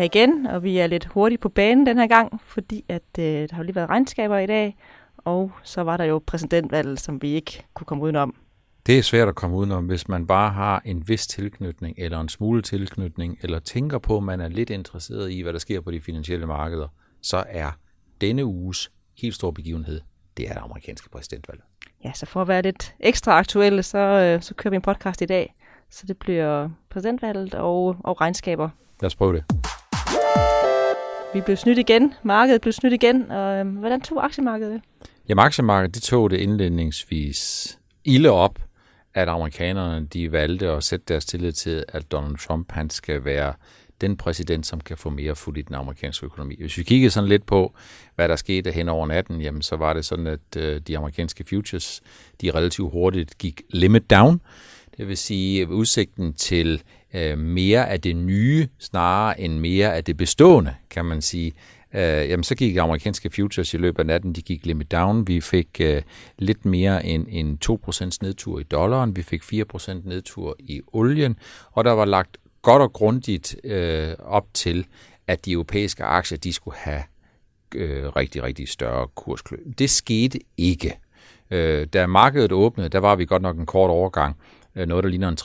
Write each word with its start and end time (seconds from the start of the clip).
Er 0.00 0.04
her 0.04 0.10
igen, 0.14 0.46
og 0.46 0.62
vi 0.62 0.78
er 0.78 0.86
lidt 0.86 1.04
hurtigt 1.04 1.40
på 1.40 1.48
banen 1.48 1.86
den 1.86 1.98
her 1.98 2.06
gang, 2.06 2.40
fordi 2.44 2.84
at 2.88 3.02
øh, 3.18 3.24
der 3.24 3.54
har 3.54 3.62
lige 3.62 3.74
været 3.74 3.88
regnskaber 3.90 4.38
i 4.38 4.46
dag, 4.46 4.76
og 5.16 5.52
så 5.62 5.82
var 5.82 5.96
der 5.96 6.04
jo 6.04 6.22
præsidentvalget, 6.26 7.00
som 7.00 7.22
vi 7.22 7.28
ikke 7.28 7.64
kunne 7.74 7.84
komme 7.84 8.04
udenom. 8.04 8.34
Det 8.86 8.98
er 8.98 9.02
svært 9.02 9.28
at 9.28 9.34
komme 9.34 9.56
udenom, 9.56 9.86
hvis 9.86 10.08
man 10.08 10.26
bare 10.26 10.50
har 10.50 10.82
en 10.84 11.08
vis 11.08 11.26
tilknytning, 11.26 11.94
eller 11.98 12.20
en 12.20 12.28
smule 12.28 12.62
tilknytning, 12.62 13.38
eller 13.42 13.58
tænker 13.58 13.98
på, 13.98 14.16
at 14.16 14.22
man 14.22 14.40
er 14.40 14.48
lidt 14.48 14.70
interesseret 14.70 15.32
i, 15.32 15.40
hvad 15.40 15.52
der 15.52 15.58
sker 15.58 15.80
på 15.80 15.90
de 15.90 16.00
finansielle 16.00 16.46
markeder, 16.46 16.88
så 17.22 17.44
er 17.48 17.70
denne 18.20 18.44
uges 18.44 18.90
helt 19.18 19.34
store 19.34 19.52
begivenhed, 19.52 20.00
det 20.36 20.48
er 20.48 20.52
det 20.52 20.62
amerikanske 20.62 21.10
præsidentvalg. 21.10 21.60
Ja, 22.04 22.12
så 22.12 22.26
for 22.26 22.42
at 22.42 22.48
være 22.48 22.62
lidt 22.62 22.94
ekstra 23.00 23.32
aktuelle, 23.32 23.82
så, 23.82 23.98
øh, 23.98 24.42
så 24.42 24.54
kører 24.54 24.70
vi 24.70 24.76
en 24.76 24.82
podcast 24.82 25.22
i 25.22 25.26
dag. 25.26 25.54
Så 25.90 26.06
det 26.06 26.16
bliver 26.16 26.68
præsidentvalget 26.90 27.54
og, 27.54 27.96
og 28.04 28.20
regnskaber. 28.20 28.68
Lad 29.00 29.06
os 29.06 29.16
prøve 29.16 29.32
det. 29.32 29.44
Vi 31.34 31.40
blev 31.40 31.56
snydt 31.56 31.78
igen. 31.78 32.14
Markedet 32.22 32.60
blev 32.60 32.72
snydt 32.72 32.94
igen. 32.94 33.30
Og, 33.30 33.58
øh, 33.58 33.66
hvordan 33.66 34.00
tog 34.00 34.24
aktiemarkedet 34.24 34.72
det? 34.72 35.08
Jamen, 35.28 35.44
aktiemarkedet 35.44 35.94
de 35.94 36.00
tog 36.00 36.30
det 36.30 36.36
indledningsvis 36.36 37.78
ilde 38.04 38.30
op, 38.30 38.58
at 39.14 39.28
amerikanerne 39.28 40.06
de 40.06 40.32
valgte 40.32 40.68
at 40.68 40.84
sætte 40.84 41.04
deres 41.08 41.24
tillid 41.24 41.52
til, 41.52 41.84
at 41.88 42.12
Donald 42.12 42.36
Trump 42.36 42.72
han 42.72 42.90
skal 42.90 43.24
være 43.24 43.52
den 44.00 44.16
præsident, 44.16 44.66
som 44.66 44.80
kan 44.80 44.96
få 44.96 45.10
mere 45.10 45.36
fuld 45.36 45.56
i 45.56 45.62
den 45.62 45.74
amerikanske 45.74 46.26
økonomi. 46.26 46.56
Hvis 46.60 46.78
vi 46.78 46.82
kigger 46.82 47.10
sådan 47.10 47.28
lidt 47.28 47.46
på, 47.46 47.74
hvad 48.14 48.28
der 48.28 48.36
skete 48.36 48.72
hen 48.72 48.88
over 48.88 49.06
natten, 49.06 49.40
jamen 49.40 49.62
så 49.62 49.76
var 49.76 49.92
det 49.92 50.04
sådan, 50.04 50.26
at 50.26 50.56
øh, 50.56 50.80
de 50.80 50.98
amerikanske 50.98 51.44
futures, 51.44 52.02
de 52.40 52.50
relativt 52.50 52.92
hurtigt 52.92 53.38
gik 53.38 53.62
limit 53.70 54.10
down. 54.10 54.40
Det 54.96 55.08
vil 55.08 55.16
sige, 55.16 55.68
udsigten 55.68 56.32
til 56.34 56.82
øh, 57.14 57.38
mere 57.38 57.88
af 57.88 58.00
det 58.00 58.16
nye, 58.16 58.68
snarere 58.78 59.40
end 59.40 59.58
mere 59.58 59.96
af 59.96 60.04
det 60.04 60.16
bestående, 60.16 60.74
kan 60.90 61.04
man 61.04 61.22
sige, 61.22 61.52
øh, 61.94 62.02
jamen 62.02 62.44
så 62.44 62.54
gik 62.54 62.76
amerikanske 62.76 63.30
futures 63.30 63.74
i 63.74 63.76
løbet 63.76 63.98
af 63.98 64.06
natten, 64.06 64.32
de 64.32 64.42
gik 64.42 64.66
limit 64.66 64.92
down. 64.92 65.26
Vi 65.28 65.40
fik 65.40 65.68
øh, 65.80 66.02
lidt 66.38 66.64
mere 66.64 67.06
end 67.06 67.26
en 67.28 67.58
2% 67.64 68.18
nedtur 68.22 68.60
i 68.60 68.62
dollaren, 68.62 69.16
vi 69.16 69.22
fik 69.22 69.42
4% 69.42 70.08
nedtur 70.08 70.56
i 70.58 70.80
olien, 70.92 71.36
og 71.72 71.84
der 71.84 71.92
var 71.92 72.04
lagt 72.04 72.36
godt 72.62 72.82
og 72.82 72.92
grundigt 72.92 73.56
øh, 73.64 74.14
op 74.18 74.46
til, 74.54 74.86
at 75.26 75.44
de 75.44 75.52
europæiske 75.52 76.04
aktier 76.04 76.38
de 76.38 76.52
skulle 76.52 76.76
have 76.76 77.02
øh, 77.74 78.06
rigtig, 78.06 78.42
rigtig 78.42 78.68
større 78.68 79.08
kursklø. 79.14 79.56
Det 79.78 79.90
skete 79.90 80.38
ikke. 80.56 80.98
Øh, 81.50 81.86
da 81.86 82.06
markedet 82.06 82.52
åbnede, 82.52 82.88
der 82.88 82.98
var 82.98 83.16
vi 83.16 83.24
godt 83.24 83.42
nok 83.42 83.58
en 83.58 83.66
kort 83.66 83.90
overgang, 83.90 84.36
Øh, 84.76 84.86
noget, 84.88 85.04
der 85.04 85.10
ligner 85.10 85.28
en 85.28 85.38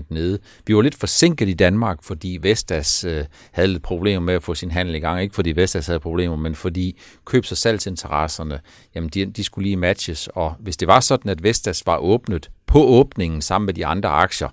3-4% 0.00 0.04
nede. 0.08 0.38
Vi 0.66 0.76
var 0.76 0.82
lidt 0.82 0.94
forsinket 0.94 1.48
i 1.48 1.52
Danmark, 1.52 2.02
fordi 2.02 2.38
Vestas 2.42 3.04
øh, 3.04 3.24
havde 3.52 3.68
lidt 3.68 3.82
problemer 3.82 4.20
med 4.20 4.34
at 4.34 4.42
få 4.42 4.54
sin 4.54 4.70
handel 4.70 4.94
i 4.94 4.98
gang. 4.98 5.22
Ikke 5.22 5.34
fordi 5.34 5.52
Vestas 5.52 5.86
havde 5.86 6.00
problemer, 6.00 6.36
men 6.36 6.54
fordi 6.54 7.00
købs- 7.24 7.52
og 7.52 7.56
salgsinteresserne, 7.56 8.60
jamen 8.94 9.10
de, 9.10 9.26
de 9.26 9.44
skulle 9.44 9.64
lige 9.64 9.76
matches. 9.76 10.28
Og 10.34 10.54
hvis 10.58 10.76
det 10.76 10.88
var 10.88 11.00
sådan, 11.00 11.30
at 11.30 11.42
Vestas 11.42 11.86
var 11.86 11.96
åbnet 11.96 12.50
på 12.66 12.84
åbningen 12.84 13.42
sammen 13.42 13.66
med 13.66 13.74
de 13.74 13.86
andre 13.86 14.08
aktier, 14.08 14.48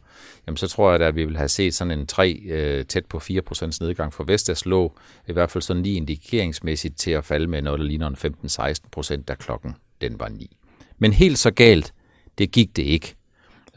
jamen 0.47 0.57
så 0.57 0.67
tror 0.67 0.91
jeg 0.91 1.01
at 1.01 1.15
vi 1.15 1.25
vil 1.25 1.37
have 1.37 1.49
set 1.49 1.73
sådan 1.73 1.99
en 1.99 2.07
3 2.07 2.41
øh, 2.45 2.85
tæt 2.85 3.05
på 3.05 3.17
4% 3.17 3.77
nedgang 3.81 4.13
for 4.13 4.23
Vestas 4.23 4.65
lå 4.65 4.97
i 5.27 5.33
hvert 5.33 5.51
fald 5.51 5.61
sådan 5.61 5.83
lige 5.83 5.95
indikeringsmæssigt 5.95 6.97
til 6.97 7.11
at 7.11 7.25
falde 7.25 7.47
med 7.47 7.61
noget, 7.61 7.79
der 7.79 7.85
ligner 7.85 8.07
en 8.07 8.35
15-16%, 9.15 9.23
da 9.23 9.35
klokken 9.35 9.75
den 10.01 10.19
var 10.19 10.29
9. 10.29 10.57
Men 10.97 11.13
helt 11.13 11.39
så 11.39 11.51
galt, 11.51 11.93
det 12.37 12.51
gik 12.51 12.75
det 12.75 12.83
ikke 12.83 13.16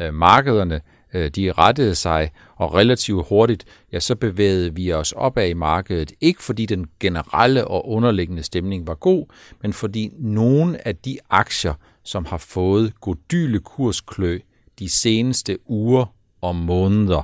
øh, 0.00 0.14
markederne 0.14 0.80
øh, 1.14 1.30
de 1.30 1.52
rettede 1.52 1.94
sig, 1.94 2.30
og 2.56 2.74
relativt 2.74 3.26
hurtigt, 3.28 3.64
ja, 3.92 4.00
så 4.00 4.14
bevægede 4.14 4.74
vi 4.74 4.92
os 4.92 5.12
opad 5.12 5.48
i 5.48 5.52
markedet. 5.52 6.12
Ikke 6.20 6.42
fordi 6.42 6.66
den 6.66 6.86
generelle 7.00 7.68
og 7.68 7.88
underliggende 7.88 8.42
stemning 8.42 8.86
var 8.86 8.94
god, 8.94 9.26
men 9.62 9.72
fordi 9.72 10.10
nogle 10.18 10.88
af 10.88 10.96
de 10.96 11.18
aktier, 11.30 11.74
som 12.02 12.24
har 12.24 12.38
fået 12.38 13.00
godyle 13.00 13.60
kursklø 13.60 14.38
de 14.78 14.90
seneste 14.90 15.58
uger 15.66 16.14
og 16.40 16.56
måneder, 16.56 17.22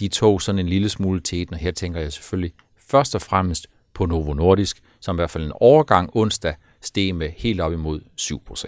de 0.00 0.08
tog 0.08 0.42
sådan 0.42 0.58
en 0.58 0.68
lille 0.68 0.88
smule 0.88 1.20
teten, 1.20 1.54
og 1.54 1.60
her 1.60 1.70
tænker 1.70 2.00
jeg 2.00 2.12
selvfølgelig 2.12 2.52
først 2.90 3.14
og 3.14 3.22
fremmest 3.22 3.66
på 3.94 4.06
Novo 4.06 4.34
Nordisk, 4.34 4.82
som 5.00 5.16
i 5.16 5.18
hvert 5.18 5.30
fald 5.30 5.44
en 5.44 5.52
overgang 5.54 6.10
onsdag 6.14 6.54
steg 6.80 7.14
med 7.14 7.30
helt 7.36 7.60
op 7.60 7.72
imod 7.72 8.00
7%. 8.20 8.66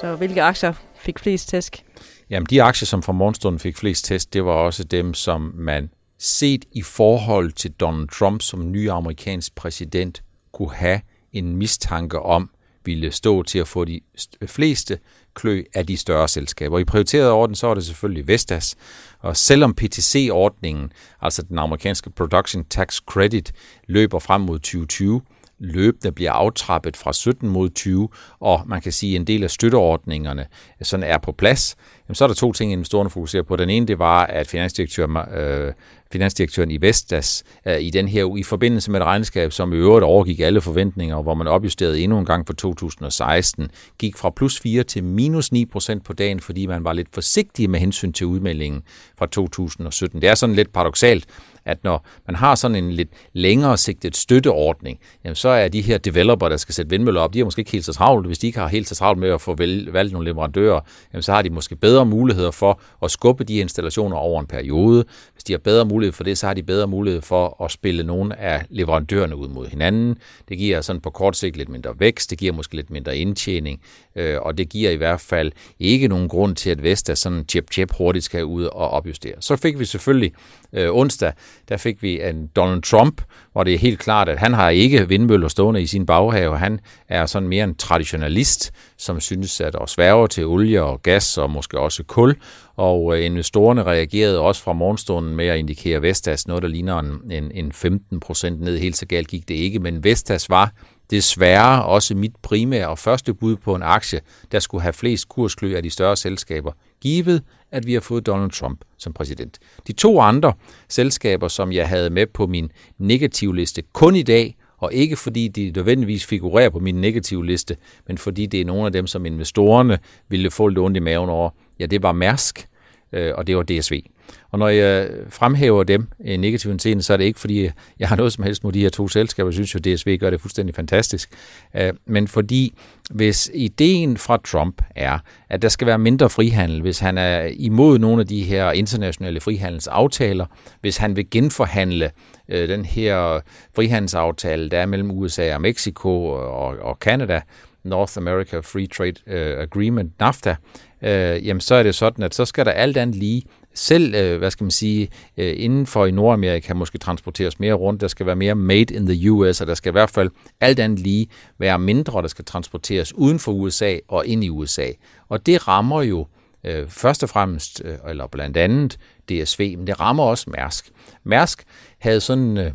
Så 0.00 0.16
hvilke 0.16 0.42
aktier 0.42 0.72
fik 1.00 1.18
flest 1.18 1.48
tæsk? 1.48 1.84
Jamen, 2.30 2.46
de 2.50 2.62
aktier, 2.62 2.86
som 2.86 3.02
fra 3.02 3.12
morgenstunden 3.12 3.58
fik 3.58 3.76
flest 3.76 4.04
tæsk, 4.04 4.32
det 4.32 4.44
var 4.44 4.52
også 4.52 4.84
dem, 4.84 5.14
som 5.14 5.52
man 5.54 5.90
set 6.18 6.64
i 6.72 6.82
forhold 6.82 7.52
til 7.52 7.72
Donald 7.72 8.08
Trump 8.08 8.42
som 8.42 8.72
ny 8.72 8.90
amerikansk 8.90 9.54
præsident, 9.54 10.22
kunne 10.52 10.74
have 10.74 11.00
en 11.32 11.56
mistanke 11.56 12.18
om, 12.18 12.50
ville 12.84 13.12
stå 13.12 13.42
til 13.42 13.58
at 13.58 13.68
få 13.68 13.84
de 13.84 14.00
fleste 14.46 14.98
klø 15.34 15.62
af 15.74 15.86
de 15.86 15.96
større 15.96 16.28
selskaber. 16.28 16.78
I 16.78 16.84
prioriteret 16.84 17.30
orden, 17.30 17.54
så 17.54 17.66
er 17.66 17.74
det 17.74 17.86
selvfølgelig 17.86 18.28
Vestas, 18.28 18.76
og 19.18 19.36
selvom 19.36 19.74
PTC-ordningen, 19.74 20.92
altså 21.20 21.42
den 21.42 21.58
amerikanske 21.58 22.10
Production 22.10 22.64
Tax 22.64 22.96
Credit, 22.96 23.52
løber 23.88 24.18
frem 24.18 24.40
mod 24.40 24.58
2020, 24.58 25.22
løbende 25.60 26.12
bliver 26.12 26.32
aftrappet 26.32 26.96
fra 26.96 27.12
17 27.12 27.48
mod 27.48 27.70
20, 27.70 28.08
og 28.40 28.62
man 28.66 28.80
kan 28.80 28.92
sige, 28.92 29.14
at 29.14 29.20
en 29.20 29.26
del 29.26 29.44
af 29.44 29.50
støtteordningerne 29.50 30.42
øh, 30.42 30.46
sådan 30.86 31.04
er 31.04 31.18
på 31.18 31.32
plads, 31.32 31.76
jamen, 32.08 32.14
så 32.14 32.24
er 32.24 32.28
der 32.28 32.34
to 32.34 32.52
ting, 32.52 32.72
investorerne 32.72 33.10
fokuserer 33.10 33.42
på. 33.42 33.56
Den 33.56 33.70
ene, 33.70 33.86
det 33.86 33.98
var, 33.98 34.26
at 34.26 34.46
finansdirektøren, 34.46 35.16
øh, 35.38 35.72
finansdirektøren 36.12 36.70
i 36.70 36.80
Vestas 36.80 37.44
øh, 37.66 37.80
i 37.80 37.90
den 37.90 38.08
her 38.08 38.36
i 38.36 38.42
forbindelse 38.42 38.90
med 38.90 39.00
et 39.00 39.06
regnskab, 39.06 39.52
som 39.52 39.72
i 39.72 39.76
øvrigt 39.76 40.04
overgik 40.04 40.40
alle 40.40 40.60
forventninger, 40.60 41.22
hvor 41.22 41.34
man 41.34 41.46
opjusterede 41.46 42.00
endnu 42.00 42.18
en 42.18 42.26
gang 42.26 42.46
for 42.46 42.54
2016, 42.54 43.70
gik 43.98 44.16
fra 44.16 44.30
plus 44.30 44.60
4 44.60 44.82
til 44.82 45.04
minus 45.04 45.52
9 45.52 45.64
procent 45.64 46.04
på 46.04 46.12
dagen, 46.12 46.40
fordi 46.40 46.66
man 46.66 46.84
var 46.84 46.92
lidt 46.92 47.08
forsigtig 47.12 47.70
med 47.70 47.80
hensyn 47.80 48.12
til 48.12 48.26
udmeldingen 48.26 48.82
fra 49.18 49.26
2017. 49.26 50.22
Det 50.22 50.30
er 50.30 50.34
sådan 50.34 50.56
lidt 50.56 50.72
paradoxalt, 50.72 51.26
at 51.70 51.84
når 51.84 52.06
man 52.26 52.36
har 52.36 52.54
sådan 52.54 52.84
en 52.84 52.92
lidt 52.92 53.08
længere 53.32 53.76
sigtet 53.76 54.16
støtteordning, 54.16 54.98
jamen 55.24 55.34
så 55.34 55.48
er 55.48 55.68
de 55.68 55.80
her 55.80 55.98
developer, 55.98 56.48
der 56.48 56.56
skal 56.56 56.74
sætte 56.74 56.90
vindmøller 56.90 57.20
op, 57.20 57.34
de 57.34 57.38
har 57.38 57.44
måske 57.44 57.60
ikke 57.60 57.70
helt 57.70 57.84
så 57.84 57.92
travlt. 57.92 58.26
Hvis 58.26 58.38
de 58.38 58.46
ikke 58.46 58.58
har 58.58 58.68
helt 58.68 58.88
så 58.88 58.94
travlt 58.94 59.20
med 59.20 59.28
at 59.28 59.40
få 59.40 59.54
valgt 59.92 60.12
nogle 60.12 60.28
leverandører, 60.30 60.80
jamen 61.12 61.22
så 61.22 61.32
har 61.32 61.42
de 61.42 61.50
måske 61.50 61.76
bedre 61.76 62.06
muligheder 62.06 62.50
for 62.50 62.80
at 63.02 63.10
skubbe 63.10 63.44
de 63.44 63.56
installationer 63.56 64.16
over 64.16 64.40
en 64.40 64.46
periode. 64.46 65.04
Hvis 65.32 65.44
de 65.44 65.52
har 65.52 65.58
bedre 65.58 65.84
mulighed 65.84 66.12
for 66.12 66.24
det, 66.24 66.38
så 66.38 66.46
har 66.46 66.54
de 66.54 66.62
bedre 66.62 66.86
mulighed 66.86 67.20
for 67.20 67.64
at 67.64 67.70
spille 67.70 68.02
nogle 68.02 68.38
af 68.40 68.64
leverandørerne 68.70 69.36
ud 69.36 69.48
mod 69.48 69.66
hinanden. 69.66 70.18
Det 70.48 70.58
giver 70.58 70.80
sådan 70.80 71.00
på 71.00 71.10
kort 71.10 71.36
sigt 71.36 71.56
lidt 71.56 71.68
mindre 71.68 71.94
vækst, 71.98 72.30
det 72.30 72.38
giver 72.38 72.52
måske 72.52 72.76
lidt 72.76 72.90
mindre 72.90 73.16
indtjening, 73.16 73.80
øh, 74.16 74.36
og 74.40 74.58
det 74.58 74.68
giver 74.68 74.90
i 74.90 74.96
hvert 74.96 75.20
fald 75.20 75.52
ikke 75.78 76.08
nogen 76.08 76.28
grund 76.28 76.56
til, 76.56 76.70
at 76.70 76.82
Vestas 76.82 77.18
sådan 77.18 77.44
chip-chip 77.52 77.96
hurtigt 77.98 78.24
skal 78.24 78.44
ud 78.44 78.64
og 78.64 78.90
opjustere. 78.90 79.34
Så 79.40 79.56
fik 79.56 79.78
vi 79.78 79.84
selvfølgelig 79.84 80.32
øh, 80.72 80.88
onsdag, 80.90 81.32
der 81.68 81.76
fik 81.76 82.02
vi 82.02 82.22
en 82.22 82.46
Donald 82.56 82.82
Trump, 82.82 83.22
hvor 83.52 83.64
det 83.64 83.74
er 83.74 83.78
helt 83.78 83.98
klart, 83.98 84.28
at 84.28 84.38
han 84.38 84.54
har 84.54 84.70
ikke 84.70 85.08
vindmøller 85.08 85.48
stående 85.48 85.82
i 85.82 85.86
sin 85.86 86.06
baghave. 86.06 86.58
Han 86.58 86.80
er 87.08 87.26
sådan 87.26 87.48
mere 87.48 87.64
en 87.64 87.74
traditionalist, 87.74 88.72
som 88.98 89.20
synes 89.20 89.60
at 89.60 89.76
at 89.82 89.90
sværger 89.90 90.26
til 90.26 90.46
olie 90.46 90.82
og 90.82 91.02
gas 91.02 91.38
og 91.38 91.50
måske 91.50 91.78
også 91.78 92.04
kul. 92.04 92.36
Og 92.76 93.18
øh, 93.18 93.24
investorerne 93.24 93.82
reagerede 93.82 94.40
også 94.40 94.62
fra 94.62 94.72
morgenstunden 94.72 95.36
med 95.36 95.46
at 95.46 95.58
indikere 95.58 96.02
Vestas 96.02 96.48
noget, 96.48 96.62
der 96.62 96.68
ligner 96.68 96.98
en, 96.98 97.30
en, 97.30 97.50
en 97.54 97.72
15 97.72 98.20
procent 98.20 98.60
ned. 98.60 98.78
Helt 98.78 98.96
så 98.96 99.06
galt 99.06 99.28
gik 99.28 99.48
det 99.48 99.54
ikke, 99.54 99.78
men 99.78 100.04
Vestas 100.04 100.50
var 100.50 100.72
desværre 101.10 101.84
også 101.84 102.14
mit 102.14 102.32
primære 102.42 102.88
og 102.88 102.98
første 102.98 103.34
bud 103.34 103.56
på 103.56 103.74
en 103.74 103.82
aktie, 103.82 104.20
der 104.52 104.58
skulle 104.58 104.82
have 104.82 104.92
flest 104.92 105.28
kursklø 105.28 105.76
af 105.76 105.82
de 105.82 105.90
større 105.90 106.16
selskaber, 106.16 106.72
givet 107.00 107.42
at 107.72 107.86
vi 107.86 107.92
har 107.92 108.00
fået 108.00 108.26
Donald 108.26 108.50
Trump 108.50 108.80
som 108.96 109.12
præsident. 109.12 109.58
De 109.86 109.92
to 109.92 110.20
andre 110.20 110.52
selskaber, 110.88 111.48
som 111.48 111.72
jeg 111.72 111.88
havde 111.88 112.10
med 112.10 112.26
på 112.26 112.46
min 112.46 112.70
negative 112.98 113.56
liste 113.56 113.82
kun 113.92 114.16
i 114.16 114.22
dag, 114.22 114.56
og 114.78 114.92
ikke 114.92 115.16
fordi 115.16 115.48
de 115.48 115.72
nødvendigvis 115.76 116.26
figurerer 116.26 116.70
på 116.70 116.78
min 116.78 116.94
negative 117.00 117.46
liste, 117.46 117.76
men 118.06 118.18
fordi 118.18 118.46
det 118.46 118.60
er 118.60 118.64
nogle 118.64 118.86
af 118.86 118.92
dem, 118.92 119.06
som 119.06 119.26
investorerne 119.26 119.98
ville 120.28 120.50
få 120.50 120.68
lidt 120.68 120.78
ondt 120.78 120.96
i 120.96 121.00
maven 121.00 121.30
over. 121.30 121.50
Ja, 121.78 121.86
det 121.86 122.02
var 122.02 122.12
Mærsk, 122.12 122.68
øh, 123.12 123.32
og 123.34 123.46
det 123.46 123.56
var 123.56 123.62
DSV. 123.62 124.02
Og 124.50 124.58
når 124.58 124.68
jeg 124.68 125.08
fremhæver 125.28 125.84
dem 125.84 126.08
øh, 126.24 126.34
i 126.34 126.36
negativ 126.36 126.78
scene, 126.78 127.02
så 127.02 127.12
er 127.12 127.16
det 127.16 127.24
ikke, 127.24 127.40
fordi 127.40 127.70
jeg 127.98 128.08
har 128.08 128.16
noget 128.16 128.32
som 128.32 128.44
helst 128.44 128.64
mod 128.64 128.72
de 128.72 128.80
her 128.80 128.88
to 128.88 129.08
selskaber. 129.08 129.48
Jeg 129.48 129.54
synes 129.54 129.74
jo, 129.74 129.78
at 129.78 129.84
DSV 129.84 130.18
gør 130.18 130.30
det 130.30 130.40
fuldstændig 130.40 130.74
fantastisk. 130.74 131.30
Øh, 131.76 131.92
men 132.06 132.28
fordi 132.28 132.74
hvis 133.10 133.50
ideen 133.54 134.16
fra 134.16 134.36
Trump 134.36 134.82
er, 134.96 135.18
at 135.48 135.62
der 135.62 135.68
skal 135.68 135.86
være 135.86 135.98
mindre 135.98 136.30
frihandel, 136.30 136.80
hvis 136.80 136.98
han 136.98 137.18
er 137.18 137.50
imod 137.56 137.98
nogle 137.98 138.20
af 138.20 138.26
de 138.26 138.42
her 138.42 138.70
internationale 138.70 139.40
frihandelsaftaler, 139.40 140.46
hvis 140.80 140.96
han 140.96 141.16
vil 141.16 141.30
genforhandle 141.30 142.10
øh, 142.48 142.68
den 142.68 142.84
her 142.84 143.40
frihandelsaftale, 143.76 144.68
der 144.68 144.78
er 144.78 144.86
mellem 144.86 145.10
USA 145.10 145.54
og 145.54 145.60
Mexico 145.60 146.24
og, 146.26 146.76
og 146.78 146.96
Canada, 147.00 147.40
North 147.84 148.12
America 148.16 148.58
Free 148.58 148.86
Trade 148.86 149.40
Agreement, 149.60 150.20
NAFTA, 150.20 150.56
øh, 151.02 151.46
jamen 151.46 151.60
så 151.60 151.74
er 151.74 151.82
det 151.82 151.94
sådan, 151.94 152.24
at 152.24 152.34
så 152.34 152.44
skal 152.44 152.64
der 152.64 152.72
alt 152.72 152.96
andet 152.96 153.16
lige 153.16 153.42
selv, 153.74 154.14
øh, 154.14 154.38
hvad 154.38 154.50
skal 154.50 154.64
man 154.64 154.70
sige, 154.70 155.08
øh, 155.36 155.54
inden 155.56 155.86
for 155.86 156.06
i 156.06 156.10
Nordamerika 156.10 156.74
måske 156.74 156.98
transporteres 156.98 157.60
mere 157.60 157.74
rundt. 157.74 158.00
Der 158.00 158.08
skal 158.08 158.26
være 158.26 158.36
mere 158.36 158.54
made 158.54 158.94
in 158.94 159.06
the 159.06 159.30
US, 159.30 159.60
og 159.60 159.66
der 159.66 159.74
skal 159.74 159.90
i 159.90 159.92
hvert 159.92 160.10
fald 160.10 160.30
alt 160.60 160.80
andet 160.80 160.98
lige 160.98 161.26
være 161.58 161.78
mindre, 161.78 162.22
der 162.22 162.28
skal 162.28 162.44
transporteres 162.44 163.14
uden 163.14 163.38
for 163.38 163.52
USA 163.52 163.96
og 164.08 164.26
ind 164.26 164.44
i 164.44 164.48
USA. 164.48 164.86
Og 165.28 165.46
det 165.46 165.68
rammer 165.68 166.02
jo 166.02 166.26
øh, 166.64 166.88
først 166.88 167.22
og 167.22 167.28
fremmest, 167.28 167.82
øh, 167.84 167.98
eller 168.08 168.26
blandt 168.26 168.56
andet 168.56 168.98
DSV, 169.28 169.74
men 169.78 169.86
det 169.86 170.00
rammer 170.00 170.24
også 170.24 170.50
Mærsk. 170.50 170.90
Mærsk 171.24 171.64
havde 171.98 172.20
sådan... 172.20 172.56
Øh, 172.58 172.72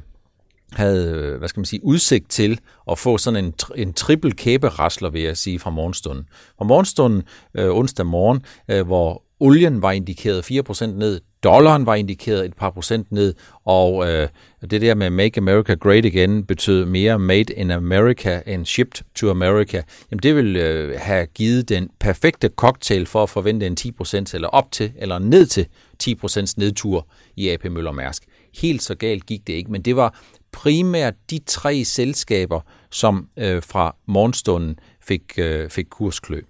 havde, 0.72 1.12
øh, 1.12 1.38
hvad 1.38 1.48
skal 1.48 1.60
man 1.60 1.66
sige, 1.66 1.86
udsigt 1.86 2.30
til 2.30 2.60
at 2.92 3.00
få 3.00 3.18
sådan 3.18 3.46
en, 3.46 3.54
en 3.76 3.94
trippel 3.94 4.36
kæberasler, 4.36 5.10
vil 5.10 5.22
jeg 5.22 5.38
sige, 5.38 5.60
fra 5.60 5.70
morgenstunden. 5.70 6.26
Fra 6.58 6.66
morgenstunden 6.66 7.24
øh, 7.54 7.70
onsdag 7.70 8.06
morgen, 8.06 8.46
øh, 8.68 8.86
hvor 8.86 9.25
olien 9.40 9.82
var 9.82 9.92
indikeret 9.92 10.52
4% 10.52 10.86
ned, 10.86 11.22
dollaren 11.44 11.86
var 11.86 11.96
indikeret 11.96 12.46
et 12.46 12.54
par 12.54 12.70
procent 12.70 13.12
ned, 13.12 13.34
og 13.66 14.08
øh, 14.08 14.28
det 14.62 14.82
der 14.82 14.96
med 14.96 15.10
Make 15.10 15.38
America 15.38 15.74
Great 15.74 16.06
Again 16.06 16.46
betød 16.46 16.86
mere 16.86 17.20
Made 17.20 17.54
in 17.54 17.72
America 17.72 18.42
end 18.48 18.66
Shipped 18.66 19.04
to 19.16 19.30
America. 19.30 19.82
Jamen 20.12 20.24
det 20.24 20.36
vil 20.36 20.56
øh, 20.56 21.00
have 21.00 21.26
givet 21.26 21.70
den 21.70 21.90
perfekte 22.00 22.50
cocktail 22.56 23.06
for 23.06 23.24
at 23.24 23.30
forvente 23.30 23.68
en 23.68 23.78
10% 23.80 24.32
eller 24.34 24.48
op 24.48 24.72
til 24.72 24.92
eller 24.98 25.20
ned 25.20 25.46
til 25.46 25.68
10% 26.04 26.54
nedtur 26.58 27.08
i 27.36 27.50
AP 27.50 27.66
Møller 27.66 27.92
Mærsk. 27.92 28.24
Helt 28.62 28.84
så 28.84 28.96
galt 28.96 29.26
gik 29.26 29.48
det 29.48 29.54
ikke, 29.54 29.72
men 29.72 29.82
det 29.82 29.96
var 29.96 30.20
primært 30.52 31.14
de 31.30 31.40
tre 31.46 31.84
selskaber, 31.84 32.62
som 32.92 33.28
øh, 33.38 33.64
fra 33.64 33.96
morgenstunden 34.06 34.80
fik, 35.02 35.34
øh, 35.38 35.70
fik 35.70 35.86
kursklø. 35.90 36.42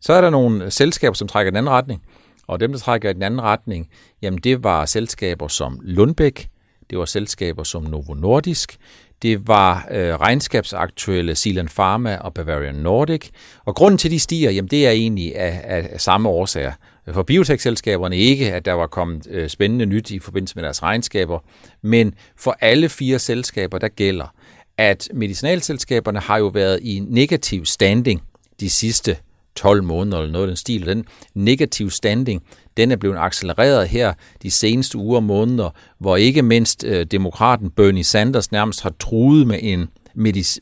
Så 0.00 0.12
er 0.12 0.20
der 0.20 0.30
nogle 0.30 0.70
selskaber, 0.70 1.14
som 1.14 1.28
trækker 1.28 1.48
i 1.48 1.50
den 1.50 1.56
anden 1.56 1.72
retning, 1.72 2.02
og 2.46 2.60
dem, 2.60 2.72
der 2.72 2.78
trækker 2.78 3.10
i 3.10 3.12
den 3.12 3.22
anden 3.22 3.42
retning, 3.42 3.88
jamen 4.22 4.40
det 4.40 4.64
var 4.64 4.84
selskaber 4.86 5.48
som 5.48 5.80
Lundbæk, 5.82 6.48
det 6.90 6.98
var 6.98 7.04
selskaber 7.04 7.62
som 7.62 7.82
Novo 7.82 8.14
Nordisk, 8.14 8.78
det 9.22 9.48
var 9.48 9.88
øh, 9.90 10.14
regnskabsaktuelle 10.14 11.34
Zealand 11.34 11.68
Pharma 11.68 12.16
og 12.16 12.34
Bavarian 12.34 12.74
Nordic. 12.74 13.28
Og 13.64 13.74
grunden 13.74 13.98
til, 13.98 14.08
at 14.08 14.12
de 14.12 14.20
stiger, 14.20 14.50
jamen 14.50 14.68
det 14.68 14.86
er 14.86 14.90
egentlig 14.90 15.36
af, 15.36 15.60
af, 15.64 15.88
af 15.92 16.00
samme 16.00 16.28
årsager. 16.28 16.72
For 17.12 17.22
biotech-selskaberne 17.22 18.16
ikke, 18.16 18.52
at 18.54 18.64
der 18.64 18.72
var 18.72 18.86
kommet 18.86 19.26
øh, 19.30 19.48
spændende 19.48 19.86
nyt 19.86 20.10
i 20.10 20.18
forbindelse 20.18 20.54
med 20.56 20.62
deres 20.62 20.82
regnskaber, 20.82 21.38
men 21.82 22.14
for 22.36 22.56
alle 22.60 22.88
fire 22.88 23.18
selskaber, 23.18 23.78
der 23.78 23.88
gælder, 23.88 24.34
at 24.78 25.08
medicinalselskaberne 25.14 26.20
har 26.20 26.38
jo 26.38 26.46
været 26.46 26.80
i 26.82 27.02
negativ 27.08 27.64
standing 27.64 28.22
de 28.60 28.70
sidste 28.70 29.16
12 29.54 29.84
måneder 29.84 30.18
eller 30.18 30.32
noget 30.32 30.44
af 30.44 30.48
den 30.48 30.56
stil. 30.56 30.86
Den 30.86 31.04
negative 31.34 31.90
standing, 31.90 32.42
den 32.76 32.92
er 32.92 32.96
blevet 32.96 33.16
accelereret 33.18 33.88
her 33.88 34.12
de 34.42 34.50
seneste 34.50 34.98
uger 34.98 35.16
og 35.16 35.22
måneder, 35.22 35.70
hvor 35.98 36.16
ikke 36.16 36.42
mindst 36.42 36.84
øh, 36.84 37.06
demokraten 37.06 37.70
Bernie 37.70 38.04
Sanders 38.04 38.52
nærmest 38.52 38.82
har 38.82 38.92
truet 39.00 39.46
med 39.46 39.58
en 39.62 39.88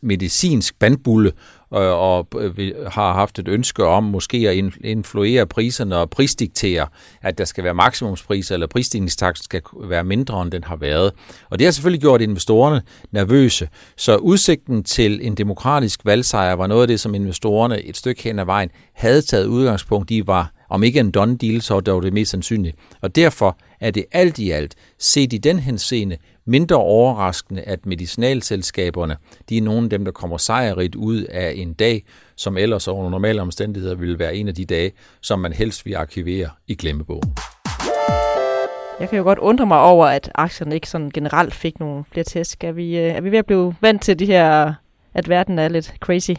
medicinsk 0.02 0.78
bandbulle 0.78 1.32
Øh, 1.74 1.80
og 1.80 2.28
øh, 2.38 2.72
har 2.86 3.12
haft 3.12 3.38
et 3.38 3.48
ønske 3.48 3.84
om 3.84 4.04
måske 4.04 4.36
at 4.36 4.64
influere 4.84 5.46
priserne 5.46 5.96
og 5.96 6.10
prisdiktere, 6.10 6.86
at 7.22 7.38
der 7.38 7.44
skal 7.44 7.64
være 7.64 7.74
maksimumspriser, 7.74 8.54
eller 8.54 8.66
prisstigningstakt 8.66 9.44
skal 9.44 9.62
være 9.84 10.04
mindre, 10.04 10.42
end 10.42 10.50
den 10.50 10.64
har 10.64 10.76
været. 10.76 11.12
Og 11.50 11.58
det 11.58 11.66
har 11.66 11.72
selvfølgelig 11.72 12.00
gjort 12.00 12.20
investorerne 12.20 12.82
nervøse. 13.10 13.68
Så 13.96 14.16
udsigten 14.16 14.84
til 14.84 15.26
en 15.26 15.34
demokratisk 15.34 16.00
valgsejr 16.04 16.52
var 16.52 16.66
noget 16.66 16.82
af 16.82 16.88
det, 16.88 17.00
som 17.00 17.14
investorerne 17.14 17.82
et 17.82 17.96
stykke 17.96 18.22
hen 18.22 18.38
ad 18.38 18.44
vejen 18.44 18.70
havde 18.94 19.22
taget 19.22 19.46
udgangspunkt 19.46 20.10
i, 20.10 20.26
var 20.26 20.52
om 20.70 20.82
ikke 20.82 21.00
en 21.00 21.10
done 21.10 21.36
deal, 21.36 21.62
så 21.62 21.74
er 21.74 21.80
det 21.80 22.12
mest 22.12 22.30
sandsynlige. 22.30 22.74
Og 23.00 23.16
derfor 23.16 23.58
er 23.80 23.90
det 23.90 24.04
alt 24.12 24.38
i 24.38 24.50
alt, 24.50 24.74
set 24.98 25.32
i 25.32 25.38
den 25.38 25.58
henseende, 25.58 26.16
mindre 26.44 26.76
overraskende, 26.76 27.62
at 27.62 27.86
medicinalselskaberne, 27.86 29.16
de 29.48 29.56
er 29.56 29.62
nogle 29.62 29.84
af 29.84 29.90
dem, 29.90 30.04
der 30.04 30.12
kommer 30.12 30.36
sejrigt 30.36 30.94
ud 30.94 31.22
af 31.22 31.52
en 31.56 31.72
dag, 31.72 32.04
som 32.36 32.56
ellers 32.56 32.88
under 32.88 33.10
normale 33.10 33.42
omstændigheder 33.42 33.94
ville 33.94 34.18
være 34.18 34.36
en 34.36 34.48
af 34.48 34.54
de 34.54 34.64
dage, 34.64 34.92
som 35.20 35.38
man 35.38 35.52
helst 35.52 35.86
vil 35.86 35.94
arkivere 35.94 36.48
i 36.66 36.74
glemmebogen. 36.74 37.34
Jeg 39.00 39.08
kan 39.08 39.18
jo 39.18 39.24
godt 39.24 39.38
undre 39.38 39.66
mig 39.66 39.80
over, 39.80 40.06
at 40.06 40.30
aktierne 40.34 40.74
ikke 40.74 40.88
sådan 40.88 41.10
generelt 41.10 41.54
fik 41.54 41.80
nogle 41.80 42.04
flere 42.12 42.24
tæsk. 42.24 42.64
Er 42.64 42.72
vi, 42.72 42.98
øh, 42.98 43.04
er 43.04 43.20
vi 43.20 43.30
ved 43.30 43.38
at 43.38 43.46
blive 43.46 43.74
vant 43.80 44.02
til 44.02 44.18
de 44.18 44.26
her, 44.26 44.74
at 45.14 45.28
verden 45.28 45.58
er 45.58 45.68
lidt 45.68 45.94
crazy? 46.00 46.30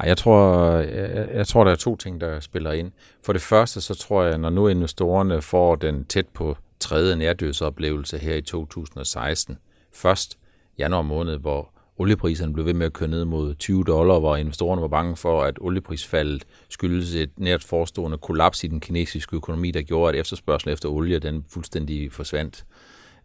Ej, 0.00 0.08
jeg 0.08 0.16
tror, 0.16 0.70
jeg, 0.70 1.28
jeg 1.34 1.46
tror, 1.46 1.64
der 1.64 1.70
er 1.70 1.76
to 1.76 1.96
ting, 1.96 2.20
der 2.20 2.40
spiller 2.40 2.72
ind. 2.72 2.92
For 3.24 3.32
det 3.32 3.42
første, 3.42 3.80
så 3.80 3.94
tror 3.94 4.22
jeg, 4.22 4.38
når 4.38 4.50
nu 4.50 4.68
investorerne 4.68 5.42
får 5.42 5.76
den 5.76 6.04
tæt 6.04 6.26
på 6.34 6.56
tredje 6.80 7.16
nærdødsoplevelse 7.16 8.18
her 8.18 8.34
i 8.34 8.42
2016. 8.42 9.58
Først 9.92 10.38
januar 10.78 11.02
måned, 11.02 11.38
hvor 11.38 11.70
oliepriserne 11.98 12.52
blev 12.52 12.66
ved 12.66 12.74
med 12.74 12.86
at 12.86 12.92
køre 12.92 13.08
ned 13.08 13.24
mod 13.24 13.54
20 13.54 13.84
dollar, 13.84 14.18
hvor 14.18 14.36
investorerne 14.36 14.82
var 14.82 14.88
bange 14.88 15.16
for, 15.16 15.42
at 15.42 15.58
olieprisfaldet 15.60 16.44
skyldes 16.68 17.14
et 17.14 17.30
nært 17.36 17.64
forestående 17.64 18.18
kollaps 18.18 18.64
i 18.64 18.66
den 18.66 18.80
kinesiske 18.80 19.36
økonomi, 19.36 19.70
der 19.70 19.82
gjorde, 19.82 20.08
at 20.08 20.20
efterspørgselen 20.20 20.72
efter 20.72 20.88
olie 20.88 21.18
den 21.18 21.44
fuldstændig 21.48 22.12
forsvandt. 22.12 22.64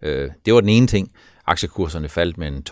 Øh, 0.02 0.30
det 0.46 0.54
var 0.54 0.60
den 0.60 0.70
ene 0.70 0.88
ting. 0.88 1.12
Aktiekurserne 1.46 2.10
faldt 2.10 2.38
med 2.38 2.48
en 2.48 2.64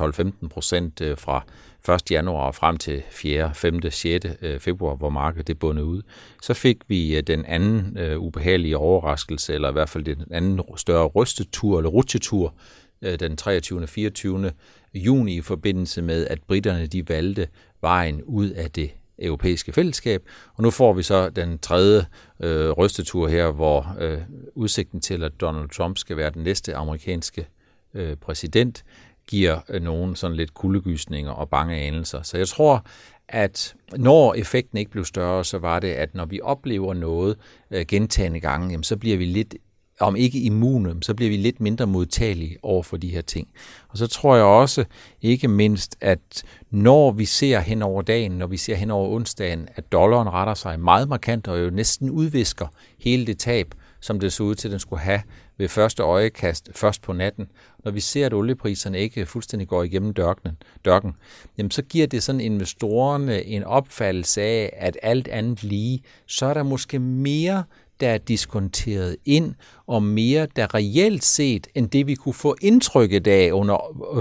12-15 0.44 0.48
procent 0.48 1.02
øh, 1.02 1.18
fra 1.18 1.44
1. 1.90 2.12
januar 2.12 2.48
og 2.48 2.56
frem 2.56 2.78
til 2.78 3.04
4., 3.10 3.52
5., 3.54 3.92
6. 3.92 4.26
februar, 4.60 4.96
hvor 4.96 5.10
markedet 5.10 5.48
det 5.48 5.60
bundet 5.60 5.84
ud. 5.84 6.02
Så 6.42 6.54
fik 6.54 6.78
vi 6.88 7.18
øh, 7.18 7.24
den 7.24 7.46
anden 7.46 7.98
øh, 7.98 8.20
ubehagelige 8.20 8.78
overraskelse, 8.78 9.54
eller 9.54 9.70
i 9.70 9.72
hvert 9.72 9.90
fald 9.90 10.04
den 10.04 10.24
anden 10.32 10.62
større 10.78 11.08
rystetur 11.08 11.78
eller 11.78 11.90
rutsjetur, 11.90 12.54
øh, 13.02 13.20
den 13.20 13.38
23. 13.38 13.82
og 13.82 13.90
24. 13.90 14.52
juni 14.94 15.36
i 15.36 15.42
forbindelse 15.42 16.02
med, 16.02 16.28
at 16.28 16.40
britterne 16.48 16.88
de 16.88 17.10
valgte 17.10 17.48
vejen 17.82 18.24
ud 18.24 18.50
af 18.50 18.72
det 18.72 18.92
europæiske 19.20 19.72
fællesskab. 19.72 20.24
Og 20.56 20.64
nu 20.64 20.70
får 20.70 20.94
vi 20.94 21.04
så 21.04 21.30
den 21.30 21.60
tredje 21.60 22.06
øh, 22.40 22.70
rystetur 22.70 23.28
her, 23.28 23.52
hvor 23.52 23.96
øh, 24.00 24.18
udsigten 24.56 25.02
til, 25.02 25.24
at 25.24 25.32
Donald 25.42 25.70
Trump 25.70 25.98
skal 25.98 26.18
være 26.18 26.30
den 26.30 26.44
næste 26.44 26.76
amerikanske 26.76 27.48
øh, 27.94 28.16
præsident, 28.16 28.84
giver 29.30 29.60
øh, 29.70 29.82
nogen 29.82 30.16
sådan 30.16 30.38
lidt 30.38 30.54
kuldegysninger 30.54 31.32
og 31.32 31.50
bange 31.50 31.76
anelser. 31.76 32.22
Så 32.22 32.38
jeg 32.38 32.48
tror, 32.48 32.86
at 33.28 33.76
når 33.98 34.34
effekten 34.34 34.78
ikke 34.78 34.92
blev 34.92 35.06
større, 35.06 35.46
så 35.46 35.58
var 35.58 35.80
det, 35.80 35.88
at 35.88 36.16
når 36.16 36.26
vi 36.26 36.42
oplever 36.44 36.94
noget 36.94 37.38
øh, 37.72 37.86
gentagende 37.88 38.40
gange, 38.40 38.70
jamen, 38.70 38.84
så 38.84 38.98
bliver 38.98 39.18
vi 39.18 39.26
lidt 39.26 39.56
om 40.00 40.16
ikke 40.16 40.40
immune, 40.40 41.04
så 41.04 41.14
bliver 41.14 41.30
vi 41.30 41.38
lidt 41.38 41.62
mindre 41.62 41.88
modtagelige 41.88 42.58
over 42.64 42.84
for 42.84 42.98
de 42.98 43.10
her 43.10 43.22
ting. 43.22 43.48
Og 43.90 43.98
så 43.98 44.08
tror 44.08 44.36
jeg 44.36 44.46
også, 44.46 44.86
ikke 45.22 45.48
mindst, 45.48 45.98
at 46.02 46.44
når 46.70 47.12
vi 47.12 47.26
ser 47.26 47.60
hen 47.60 47.82
over 47.82 48.02
dagen, 48.02 48.32
når 48.32 48.48
vi 48.48 48.58
ser 48.58 48.76
hen 48.76 48.92
over 48.92 49.10
onsdagen, 49.10 49.68
at 49.76 49.92
dollaren 49.92 50.30
retter 50.30 50.54
sig 50.54 50.80
meget 50.80 51.10
markant 51.10 51.48
og 51.48 51.64
jo 51.64 51.70
næsten 51.70 52.10
udvisker 52.10 52.68
hele 53.00 53.26
det 53.26 53.40
tab, 53.40 53.76
som 54.00 54.20
det 54.20 54.34
så 54.34 54.44
ud 54.44 54.56
til, 54.56 54.68
at 54.68 54.72
den 54.72 54.80
skulle 54.80 55.02
have 55.02 55.22
ved 55.60 55.68
første 55.68 56.04
øjekast 56.04 56.70
først 56.76 57.02
på 57.02 57.14
natten, 57.14 57.48
når 57.86 57.92
vi 57.92 58.00
ser, 58.00 58.26
at 58.26 58.34
oliepriserne 58.34 59.00
ikke 59.00 59.26
fuldstændig 59.26 59.68
går 59.68 59.84
igennem 59.84 60.14
dørken, 60.14 60.52
dørken 60.86 61.16
jamen 61.58 61.72
så 61.72 61.82
giver 61.82 62.08
det 62.08 62.24
sådan 62.24 62.42
investorerne 62.42 63.44
en 63.44 63.64
opfattelse 63.64 64.42
af, 64.42 64.74
at 64.78 64.98
alt 65.04 65.28
andet 65.28 65.64
lige, 65.64 66.04
så 66.26 66.46
er 66.46 66.54
der 66.54 66.64
måske 66.64 67.00
mere, 67.00 67.64
der 68.00 68.10
er 68.10 68.18
diskonteret 68.18 69.18
ind, 69.26 69.56
og 69.88 70.04
mere, 70.04 70.48
der 70.56 70.76
reelt 70.76 71.24
set, 71.26 71.68
end 71.76 71.90
det 71.90 72.08
vi 72.08 72.16
kunne 72.16 72.34
få 72.34 72.56
indtrykket 72.62 73.28
af 73.28 73.52
under, 73.52 73.78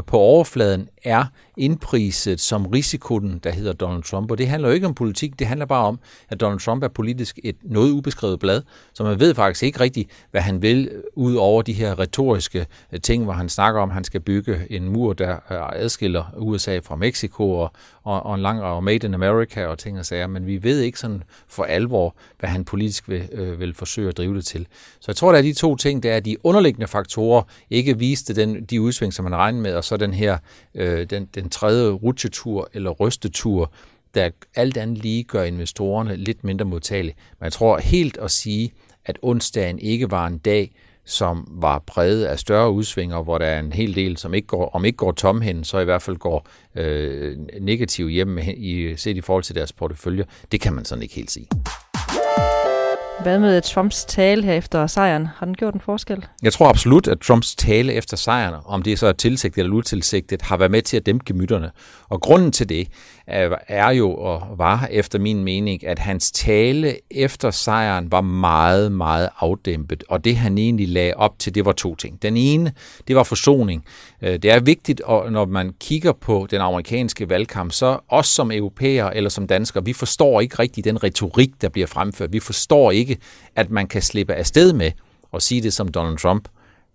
på 0.07 0.19
overfladen, 0.19 0.89
er 1.05 1.25
indpriset 1.59 2.41
som 2.41 2.67
risikoen, 2.67 3.41
der 3.45 3.51
hedder 3.51 3.73
Donald 3.73 4.03
Trump. 4.03 4.31
Og 4.31 4.39
det 4.39 4.49
handler 4.49 4.69
jo 4.69 4.75
ikke 4.75 4.87
om 4.87 4.95
politik, 4.95 5.39
det 5.39 5.47
handler 5.47 5.67
bare 5.67 5.85
om, 5.85 5.99
at 6.29 6.41
Donald 6.41 6.61
Trump 6.61 6.83
er 6.83 6.89
politisk 6.89 7.39
et 7.45 7.57
noget 7.63 7.91
ubeskrevet 7.91 8.39
blad, 8.39 8.63
så 8.93 9.05
man 9.05 9.21
ved 9.21 9.35
faktisk 9.35 9.63
ikke 9.63 9.81
rigtigt, 9.81 10.11
hvad 10.31 10.41
han 10.41 10.63
vil, 10.63 10.89
øh, 10.93 11.03
ud 11.15 11.35
over 11.35 11.63
de 11.63 11.73
her 11.73 11.99
retoriske 11.99 12.67
øh, 12.93 13.01
ting, 13.01 13.25
hvor 13.25 13.33
han 13.33 13.49
snakker 13.49 13.81
om, 13.81 13.89
at 13.89 13.95
han 13.95 14.05
skal 14.05 14.21
bygge 14.21 14.67
en 14.71 14.89
mur, 14.89 15.13
der 15.13 15.33
øh, 15.33 15.83
adskiller 15.83 16.25
USA 16.37 16.79
fra 16.79 16.97
Mexico, 16.97 17.51
og, 17.51 17.73
og, 18.05 18.27
og 18.27 18.35
en 18.35 18.41
lang 18.41 18.63
række 18.63 18.85
Made 18.85 19.07
in 19.07 19.15
America 19.15 19.67
og 19.67 19.79
ting 19.79 19.99
og 19.99 20.07
sager, 20.07 20.27
men 20.27 20.47
vi 20.47 20.63
ved 20.63 20.81
ikke 20.81 20.99
sådan 20.99 21.23
for 21.49 21.65
alvor, 21.65 22.17
hvad 22.39 22.51
han 22.51 22.65
politisk 22.65 23.09
vil, 23.09 23.29
øh, 23.33 23.61
vil 23.61 23.75
forsøge 23.75 24.09
at 24.09 24.17
drive 24.17 24.37
det 24.37 24.45
til. 24.45 24.67
Så 25.01 25.05
jeg 25.09 25.17
tror, 25.17 25.33
der 25.33 25.39
er 25.39 25.43
de 25.43 25.53
to 25.53 25.77
ting, 25.77 26.03
der 26.03 26.13
er 26.13 26.21
de 26.21 26.47
underliggende 26.47 26.87
faktorer, 26.87 27.43
ikke 27.71 27.99
viste 27.99 28.35
den, 28.35 28.65
de 28.65 28.81
udsving, 28.81 29.15
som 29.15 29.25
man 29.25 29.37
regner 29.37 29.61
med, 29.61 29.75
og 29.75 29.85
så 29.85 29.97
den 29.97 30.15
her, 30.15 30.39
øh, 30.75 31.11
den, 31.11 31.29
den 31.35 31.48
tredje 31.49 31.91
rutsjetur 31.91 32.69
eller 32.75 32.91
rystetur, 32.91 33.73
der 34.15 34.31
alt 34.55 34.77
andet 34.77 34.99
lige 34.99 35.23
gør 35.25 35.43
investorerne 35.43 36.17
lidt 36.17 36.45
mindre 36.45 36.65
modtagelige. 36.65 37.15
Men 37.39 37.45
jeg 37.45 37.53
tror 37.53 37.79
helt 37.79 38.19
at 38.19 38.31
sige, 38.31 38.73
at 39.05 39.19
onsdagen 39.23 39.79
ikke 39.79 40.11
var 40.11 40.27
en 40.27 40.39
dag, 40.39 40.73
som 41.05 41.49
var 41.51 41.79
præget 41.79 42.25
af 42.25 42.39
større 42.39 42.71
udsvinger, 42.71 43.23
hvor 43.23 43.39
der 43.39 43.47
er 43.47 43.61
en 43.61 43.73
hel 43.73 43.95
del, 43.95 44.17
som 44.17 44.35
ikke 44.35 44.47
går, 44.47 44.69
om 44.69 44.85
ikke 44.85 44.97
går 44.97 45.13
tom 45.13 45.41
hen, 45.41 45.65
så 45.65 45.79
i 45.79 45.85
hvert 45.85 46.03
fald 46.03 46.17
går 46.17 46.49
øh, 46.75 47.37
negativt 47.61 48.13
hjem 48.13 48.39
i, 48.57 48.97
set 48.97 49.17
i 49.17 49.21
forhold 49.21 49.45
til 49.45 49.55
deres 49.55 49.73
portefølje. 49.73 50.25
Det 50.53 50.61
kan 50.61 50.73
man 50.73 50.85
sådan 50.85 51.03
ikke 51.03 51.15
helt 51.15 51.31
sige. 51.31 51.49
Hvad 53.23 53.39
med 53.39 53.61
Trumps 53.61 54.05
tale 54.05 54.43
her 54.43 54.53
efter 54.53 54.87
sejren? 54.87 55.27
Har 55.27 55.47
den 55.47 55.55
gjort 55.55 55.75
en 55.75 55.81
forskel? 55.81 56.27
Jeg 56.43 56.53
tror 56.53 56.69
absolut, 56.69 57.09
at 57.09 57.21
Trumps 57.21 57.55
tale 57.55 57.93
efter 57.93 58.17
sejren, 58.17 58.55
om 58.65 58.83
det 58.83 58.93
er 58.93 58.97
så 58.97 59.13
tilsigtet 59.13 59.63
eller 59.63 59.77
utilsigtet, 59.77 60.43
har 60.43 60.57
været 60.57 60.71
med 60.71 60.83
til 60.83 60.97
at 60.97 61.07
dæmpe 61.07 61.25
gemytterne. 61.27 61.71
Og 62.09 62.21
grunden 62.21 62.53
til 62.53 62.69
det 62.69 62.89
er 63.69 63.91
jo 63.91 64.15
og 64.15 64.43
var 64.57 64.89
efter 64.91 65.19
min 65.19 65.45
mening, 65.45 65.87
at 65.87 65.99
hans 65.99 66.31
tale 66.31 66.97
efter 67.11 67.51
sejren 67.51 68.13
var 68.13 68.21
meget, 68.21 68.93
meget 68.93 69.29
afdæmpet. 69.39 70.05
Og 70.09 70.25
det 70.25 70.37
han 70.37 70.59
egentlig 70.59 70.89
lagde 70.89 71.15
op 71.15 71.39
til, 71.39 71.55
det 71.55 71.65
var 71.65 71.73
to 71.73 71.95
ting. 71.95 72.23
Den 72.23 72.37
ene, 72.37 72.73
det 73.09 73.17
var 73.17 73.23
forsoning. 73.23 73.85
Øh, 74.23 74.33
det 74.33 74.51
er 74.51 74.61
vigtigt, 74.61 75.01
og 75.01 75.33
når 75.33 75.47
man 75.47 75.75
kigger 75.81 76.13
på 76.13 76.47
den 76.51 76.61
amerikanske 76.61 77.29
valgkamp, 77.29 77.73
så 77.73 77.99
os 78.09 78.27
som 78.27 78.53
europæer 78.53 79.07
eller 79.07 79.31
som 79.31 79.47
danskere, 79.47 79.85
vi 79.85 79.93
forstår 79.93 80.41
ikke 80.41 80.59
rigtig 80.59 80.85
den 80.85 81.03
retorik, 81.05 81.51
der 81.63 81.69
bliver 81.69 81.87
fremført. 81.87 82.33
Vi 82.33 82.41
forstår 82.41 82.91
ikke, 82.91 83.08
at 83.57 83.71
man 83.71 83.87
kan 83.87 84.03
slippe 84.03 84.35
afsted 84.35 84.73
med 84.73 84.91
at 85.35 85.43
sige 85.43 85.63
det, 85.63 85.73
som 85.73 85.89
Donald 85.89 86.19
Trump 86.19 86.49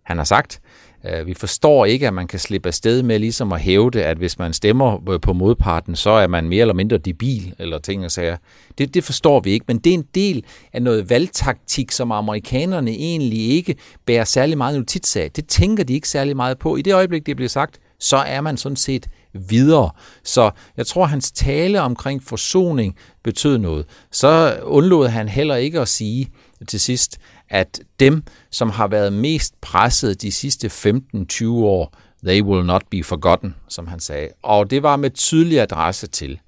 han 0.03 0.17
har 0.17 0.25
sagt. 0.25 0.61
Øh, 1.05 1.27
vi 1.27 1.33
forstår 1.33 1.85
ikke, 1.85 2.07
at 2.07 2.13
man 2.13 2.27
kan 2.27 2.39
slippe 2.39 2.67
afsted 2.67 3.03
med 3.03 3.19
ligesom 3.19 3.51
at 3.51 3.61
hævde, 3.61 4.03
at 4.03 4.17
hvis 4.17 4.39
man 4.39 4.53
stemmer 4.53 5.09
øh, 5.09 5.19
på 5.19 5.33
modparten, 5.33 5.95
så 5.95 6.09
er 6.09 6.27
man 6.27 6.49
mere 6.49 6.61
eller 6.61 6.73
mindre 6.73 6.97
debil, 6.97 7.53
eller 7.59 7.79
ting 7.79 8.05
og 8.05 8.11
sager. 8.11 8.37
Det, 8.77 8.93
det 8.93 9.03
forstår 9.03 9.39
vi 9.39 9.51
ikke, 9.51 9.65
men 9.67 9.77
det 9.77 9.89
er 9.89 9.93
en 9.93 10.07
del 10.15 10.43
af 10.73 10.81
noget 10.81 11.09
valgtaktik, 11.09 11.91
som 11.91 12.11
amerikanerne 12.11 12.91
egentlig 12.91 13.49
ikke 13.49 13.75
bærer 14.05 14.23
særlig 14.23 14.57
meget 14.57 14.77
notits 14.77 15.15
af. 15.15 15.31
Det 15.31 15.47
tænker 15.47 15.83
de 15.83 15.93
ikke 15.93 16.09
særlig 16.09 16.35
meget 16.35 16.59
på. 16.59 16.75
I 16.75 16.81
det 16.81 16.93
øjeblik, 16.93 17.25
det 17.25 17.35
bliver 17.35 17.49
sagt, 17.49 17.79
så 17.99 18.17
er 18.17 18.41
man 18.41 18.57
sådan 18.57 18.75
set 18.75 19.07
videre. 19.33 19.89
Så 20.23 20.51
jeg 20.77 20.87
tror, 20.87 21.05
hans 21.05 21.31
tale 21.31 21.81
omkring 21.81 22.23
forsoning 22.23 22.95
betød 23.23 23.57
noget. 23.57 23.85
Så 24.11 24.59
undlod 24.63 25.07
han 25.07 25.29
heller 25.29 25.55
ikke 25.55 25.79
at 25.79 25.87
sige 25.87 26.31
til 26.67 26.79
sidst, 26.79 27.19
at 27.49 27.81
dem, 27.99 28.23
som 28.51 28.69
har 28.69 28.87
været 28.87 29.13
mest 29.13 29.61
presset 29.61 30.21
de 30.21 30.31
sidste 30.31 30.67
15-20 30.67 31.47
år, 31.47 31.97
they 32.25 32.41
will 32.41 32.65
not 32.65 32.83
be 32.91 33.03
forgotten, 33.03 33.55
som 33.67 33.87
han 33.87 33.99
sagde. 33.99 34.29
Og 34.43 34.69
det 34.69 34.83
var 34.83 34.95
med 34.95 35.09
tydelig 35.09 35.61
adresse 35.61 36.07
til, 36.07 36.39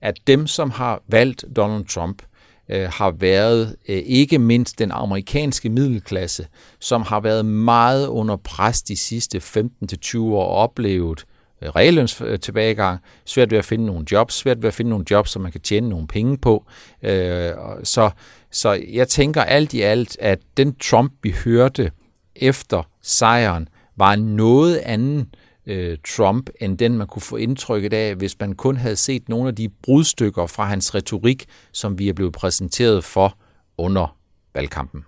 at 0.00 0.14
dem, 0.26 0.46
som 0.46 0.70
har 0.70 1.02
valgt 1.08 1.44
Donald 1.56 1.84
Trump, 1.84 2.22
øh, 2.68 2.88
har 2.92 3.10
været 3.10 3.76
øh, 3.88 4.02
ikke 4.06 4.38
mindst 4.38 4.78
den 4.78 4.92
amerikanske 4.92 5.68
middelklasse, 5.68 6.46
som 6.80 7.02
har 7.02 7.20
været 7.20 7.46
meget 7.46 8.06
under 8.06 8.36
pres 8.36 8.82
de 8.82 8.96
sidste 8.96 9.38
15-20 9.38 10.18
år 10.18 10.44
og 10.44 10.48
oplevet 10.48 11.24
Øh, 11.62 11.68
realløns 11.68 12.22
tilbagegang, 12.42 13.00
svært 13.24 13.50
ved 13.50 13.58
at 13.58 13.64
finde 13.64 13.86
nogle 13.86 14.06
jobs, 14.12 14.34
svært 14.34 14.62
ved 14.62 14.68
at 14.68 14.74
finde 14.74 14.88
nogle 14.90 15.04
jobs, 15.10 15.30
som 15.30 15.42
man 15.42 15.52
kan 15.52 15.60
tjene 15.60 15.88
nogle 15.88 16.06
penge 16.06 16.38
på. 16.38 16.66
Øh, 17.02 17.52
så 17.84 18.10
så 18.50 18.82
jeg 18.92 19.08
tænker 19.08 19.42
alt 19.42 19.74
i 19.74 19.80
alt, 19.80 20.16
at 20.20 20.38
den 20.56 20.74
Trump, 20.74 21.12
vi 21.22 21.34
hørte 21.44 21.90
efter 22.36 22.82
sejren, 23.02 23.68
var 23.96 24.12
en 24.12 24.36
noget 24.36 24.76
anden 24.76 25.34
øh, 25.66 25.98
Trump, 26.16 26.50
end 26.60 26.78
den 26.78 26.98
man 26.98 27.06
kunne 27.06 27.22
få 27.22 27.36
indtrykket 27.36 27.92
af, 27.92 28.14
hvis 28.14 28.36
man 28.40 28.54
kun 28.54 28.76
havde 28.76 28.96
set 28.96 29.28
nogle 29.28 29.48
af 29.48 29.54
de 29.54 29.68
brudstykker 29.82 30.46
fra 30.46 30.64
hans 30.64 30.94
retorik, 30.94 31.44
som 31.72 31.98
vi 31.98 32.08
er 32.08 32.12
blevet 32.12 32.32
præsenteret 32.32 33.04
for 33.04 33.38
under 33.78 34.16
valgkampen. 34.54 35.04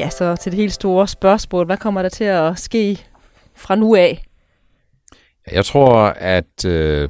Ja, 0.00 0.10
så 0.10 0.36
til 0.36 0.52
det 0.52 0.60
helt 0.60 0.72
store 0.72 1.08
spørgsmål. 1.08 1.66
Hvad 1.66 1.76
kommer 1.76 2.02
der 2.02 2.08
til 2.08 2.24
at 2.24 2.58
ske 2.58 3.06
fra 3.54 3.74
nu 3.74 3.94
af? 3.94 4.24
Jeg 5.52 5.64
tror, 5.64 5.96
at 6.06 6.64
øh, 6.64 7.08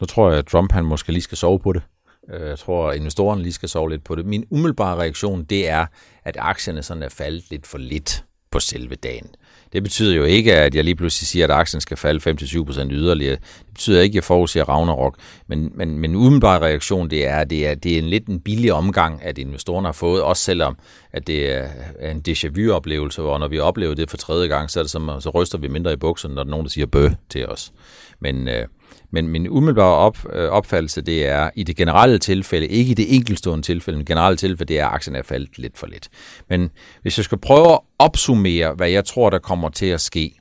nu 0.00 0.06
tror 0.06 0.30
jeg, 0.30 0.38
at 0.38 0.46
Trump 0.46 0.72
han 0.72 0.84
måske 0.84 1.12
lige 1.12 1.22
skal 1.22 1.38
sove 1.38 1.58
på 1.58 1.72
det. 1.72 1.82
Øh, 2.30 2.48
jeg 2.48 2.58
tror, 2.58 2.90
at 2.90 2.96
investorerne 2.96 3.42
lige 3.42 3.52
skal 3.52 3.68
sove 3.68 3.90
lidt 3.90 4.04
på 4.04 4.14
det. 4.14 4.26
Min 4.26 4.44
umiddelbare 4.50 4.96
reaktion, 4.96 5.44
det 5.44 5.68
er, 5.68 5.86
at 6.24 6.36
aktierne 6.40 6.82
sådan 6.82 7.02
er 7.02 7.08
faldet 7.08 7.50
lidt 7.50 7.66
for 7.66 7.78
lidt 7.78 8.24
på 8.50 8.60
selve 8.60 8.94
dagen. 8.94 9.26
Det 9.72 9.82
betyder 9.82 10.14
jo 10.14 10.24
ikke, 10.24 10.54
at 10.54 10.74
jeg 10.74 10.84
lige 10.84 10.94
pludselig 10.94 11.28
siger, 11.28 11.44
at 11.44 11.50
aktien 11.50 11.80
skal 11.80 11.96
falde 11.96 12.30
5-7% 12.30 12.90
yderligere. 12.90 13.34
Det 13.34 13.72
betyder 13.72 14.00
ikke, 14.00 14.12
at 14.12 14.14
jeg 14.14 14.24
forudsiger 14.24 14.64
Ragnarok. 14.64 15.16
Men, 15.46 15.72
men, 15.74 15.98
men 15.98 16.14
umiddelbare 16.14 16.60
reaktion, 16.60 17.10
det 17.10 17.26
er, 17.26 17.44
det 17.44 17.68
er, 17.68 17.74
det 17.74 17.94
er 17.94 17.98
en 17.98 18.08
lidt 18.08 18.26
en 18.26 18.40
billig 18.40 18.72
omgang, 18.72 19.22
at 19.22 19.38
investorerne 19.38 19.88
har 19.88 19.92
fået, 19.92 20.22
også 20.22 20.42
selvom 20.42 20.76
at 21.12 21.26
det 21.26 21.54
er 21.54 21.68
en 22.10 22.22
déjà 22.28 22.48
vu-oplevelse, 22.48 23.22
hvor 23.22 23.38
når 23.38 23.48
vi 23.48 23.58
oplever 23.58 23.94
det 23.94 24.10
for 24.10 24.16
tredje 24.16 24.48
gang, 24.48 24.70
så, 24.70 24.80
er 24.80 24.82
det 24.84 24.90
som, 24.90 25.20
så 25.20 25.30
ryster 25.30 25.58
vi 25.58 25.68
mindre 25.68 25.92
i 25.92 25.96
bukserne, 25.96 26.34
når 26.34 26.42
der 26.42 26.48
er 26.48 26.50
nogen, 26.50 26.66
der 26.66 26.70
siger 26.70 26.86
bø 26.86 27.08
til 27.30 27.46
os. 27.46 27.72
Men, 28.20 28.48
øh, 28.48 28.66
men 29.10 29.28
min 29.28 29.48
umiddelbare 29.48 29.96
op, 29.96 30.18
øh, 30.32 30.50
opfattelse, 30.50 31.00
det 31.00 31.26
er 31.26 31.50
i 31.56 31.62
det 31.62 31.76
generelle 31.76 32.18
tilfælde, 32.18 32.66
ikke 32.66 32.90
i 32.90 32.94
det 32.94 33.14
enkeltstående 33.14 33.66
tilfælde, 33.66 33.96
men 33.96 34.06
generelle 34.06 34.36
tilfælde, 34.36 34.68
det 34.68 34.80
er, 34.80 34.86
at 34.86 34.94
aktien 34.94 35.16
er 35.16 35.22
faldet 35.22 35.58
lidt 35.58 35.78
for 35.78 35.86
lidt. 35.86 36.08
Men 36.48 36.70
hvis 37.02 37.18
jeg 37.18 37.24
skal 37.24 37.38
prøve 37.38 37.72
at 37.72 37.78
opsummere, 37.98 38.74
hvad 38.74 38.90
jeg 38.90 39.04
tror, 39.04 39.30
der 39.30 39.38
kommer 39.38 39.68
til 39.68 39.86
at 39.86 40.00
ske, 40.00 40.34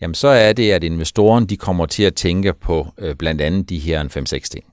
jamen 0.00 0.14
så 0.14 0.28
er 0.28 0.52
det, 0.52 0.70
at 0.70 0.84
investoren 0.84 1.46
de 1.46 1.56
kommer 1.56 1.86
til 1.86 2.02
at 2.02 2.14
tænke 2.14 2.52
på 2.52 2.86
øh, 2.98 3.14
blandt 3.14 3.40
andet 3.40 3.68
de 3.68 3.78
her 3.78 4.04
5-6 4.04 4.24
ting. 4.24 4.64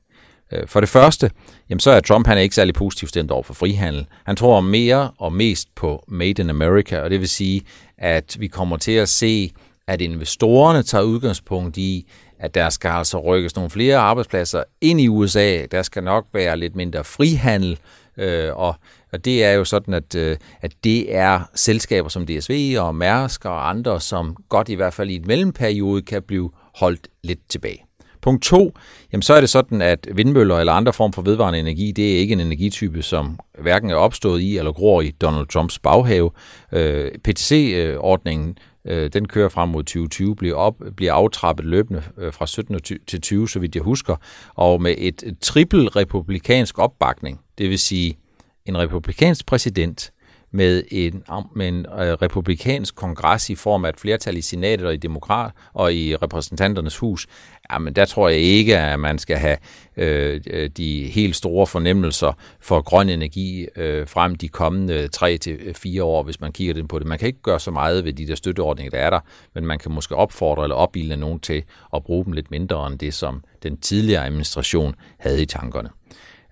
Øh, 0.52 0.68
for 0.68 0.80
det 0.80 0.90
første, 0.90 1.32
jamen 1.70 1.80
så 1.80 1.92
er 1.92 2.00
Trump 2.00 2.28
han 2.28 2.38
er 2.38 2.42
ikke 2.42 2.56
særlig 2.56 2.74
positiv 2.74 3.08
stemt 3.08 3.32
over 3.32 3.44
for 3.44 3.54
frihandel. 3.54 4.06
Han 4.26 4.36
tror 4.36 4.62
mere 4.62 5.12
og 5.18 5.34
mest 5.34 5.76
på 5.76 6.04
Made 6.08 6.42
in 6.42 6.50
America, 6.50 7.00
og 7.00 7.10
det 7.10 7.20
vil 7.20 7.30
sige, 7.30 7.62
at 7.98 8.38
vi 8.40 8.48
kommer 8.48 8.78
til 8.78 8.92
at 8.92 9.10
se, 9.10 9.52
at 9.88 10.02
investorerne 10.02 10.84
tager 10.84 11.04
udgangspunkt 11.04 11.78
i, 11.78 12.06
at 12.40 12.56
der 12.56 12.70
skal 12.70 12.90
altså 12.90 13.20
rykkes 13.20 13.56
nogle 13.56 13.70
flere 13.70 13.98
arbejdspladser 13.98 14.64
ind 14.82 15.02
i 15.02 15.08
USA. 15.08 15.66
Der 15.72 15.82
skal 15.82 16.04
nok 16.04 16.26
være 16.34 16.58
lidt 16.58 16.76
mindre 16.76 17.04
frihandel, 17.04 17.80
øh, 18.18 18.56
og, 18.56 18.76
og 19.14 19.26
det 19.26 19.44
er 19.44 19.52
jo 19.52 19.66
sådan, 19.66 19.94
at, 19.94 20.16
øh, 20.16 20.38
at 20.62 20.72
det 20.84 21.16
er 21.16 21.50
selskaber 21.56 22.10
som 22.10 22.26
DSV 22.26 22.76
og 22.80 22.96
Mærsk 22.96 23.46
og 23.46 23.70
andre, 23.70 24.02
som 24.02 24.36
godt 24.50 24.70
i 24.70 24.76
hvert 24.76 24.94
fald 24.94 25.10
i 25.10 25.16
et 25.16 25.26
mellemperiode 25.26 26.02
kan 26.02 26.24
blive 26.24 26.52
holdt 26.76 27.08
lidt 27.24 27.40
tilbage. 27.50 27.86
Punkt 28.22 28.44
to, 28.44 28.74
jamen 29.12 29.22
så 29.22 29.34
er 29.34 29.40
det 29.40 29.50
sådan, 29.50 29.82
at 29.82 30.08
vindmøller 30.14 30.58
eller 30.58 30.74
andre 30.74 30.94
form 30.94 31.14
for 31.14 31.22
vedvarende 31.22 31.60
energi, 31.60 31.92
det 31.92 32.14
er 32.14 32.20
ikke 32.20 32.32
en 32.32 32.40
energitype, 32.40 33.02
som 33.02 33.40
hverken 33.60 33.90
er 33.90 33.96
opstået 33.96 34.42
i 34.42 34.58
eller 34.58 34.72
gror 34.72 35.02
i 35.02 35.12
Donald 35.12 35.48
Trumps 35.48 35.80
baghave. 35.80 36.32
Øh, 36.72 37.12
PTC-ordningen 37.24 38.50
øh, 38.50 38.56
øh, 38.86 39.10
den 39.14 39.28
kører 39.28 39.50
frem 39.50 39.70
mod 39.70 39.84
2020, 39.84 40.36
bliver, 40.36 40.56
op, 40.56 40.76
bliver 40.96 41.14
aftrappet 41.14 41.66
løbende 41.66 42.04
øh, 42.18 42.34
fra 42.34 42.48
17 42.48 42.80
til 43.08 43.22
20, 43.22 43.50
så 43.50 43.60
vidt 43.60 43.76
jeg 43.76 43.84
husker, 43.84 44.16
og 44.54 44.82
med 44.82 44.96
et, 44.98 45.24
et 45.26 45.40
trippel 45.40 45.90
republikansk 45.90 46.80
opbakning, 46.80 47.42
det 47.58 47.70
vil 47.70 47.80
sige 47.80 48.18
en 48.66 48.78
republikansk 48.78 49.46
præsident 49.46 50.12
med 50.52 50.84
en, 50.92 51.24
med 51.56 51.68
en 51.68 51.86
øh, 51.86 52.14
republikansk 52.14 52.96
kongres 52.96 53.50
i 53.50 53.56
form 53.56 53.86
af 53.86 53.90
et 53.90 54.00
flertal 54.00 54.38
i 54.38 54.42
senatet 54.42 54.88
og 54.88 54.94
i 54.94 54.98
demokrat 54.98 55.52
og 55.74 55.94
i 55.94 56.16
repræsentanternes 56.16 56.98
hus, 56.98 57.28
jamen 57.72 57.94
der 57.94 58.06
tror 58.06 58.30
jeg 58.30 58.40
ikke, 58.40 58.78
at 58.78 59.00
man 59.00 59.20
skal 59.20 59.38
have 59.38 59.58
øh, 59.98 60.42
øh 60.48 60.70
de 60.78 61.08
helt 61.08 61.36
store 61.36 61.68
fornemmelser 61.68 62.34
for 62.60 62.82
grøn 62.82 63.10
energi 63.10 63.68
øh, 63.76 64.08
frem 64.08 64.36
de 64.36 64.48
kommende 64.48 65.08
3 65.08 65.38
til 65.38 65.58
øh, 65.62 65.76
fire 65.76 66.04
år, 66.04 66.24
hvis 66.24 66.42
man 66.42 66.52
kigger 66.52 66.74
den 66.74 66.88
på 66.88 67.00
det. 67.00 67.08
Man 67.08 67.20
kan 67.20 67.28
ikke 67.28 67.42
gøre 67.42 67.60
så 67.60 67.72
meget 67.72 68.06
ved 68.06 68.14
de 68.14 68.28
der 68.28 68.36
støtteordninger, 68.36 68.92
der 68.92 68.98
er 68.98 69.10
der, 69.10 69.20
men 69.56 69.66
man 69.66 69.80
kan 69.80 69.92
måske 69.92 70.16
opfordre 70.16 70.64
eller 70.64 70.76
opbilde 70.76 71.18
nogen 71.18 71.40
til 71.40 71.64
at 71.96 72.04
bruge 72.04 72.26
dem 72.26 72.34
lidt 72.34 72.52
mindre 72.52 72.88
end 72.88 73.00
det, 73.00 73.14
som 73.14 73.44
den 73.64 73.78
tidligere 73.78 74.26
administration 74.26 74.96
havde 75.20 75.42
i 75.42 75.46
tankerne. 75.46 75.90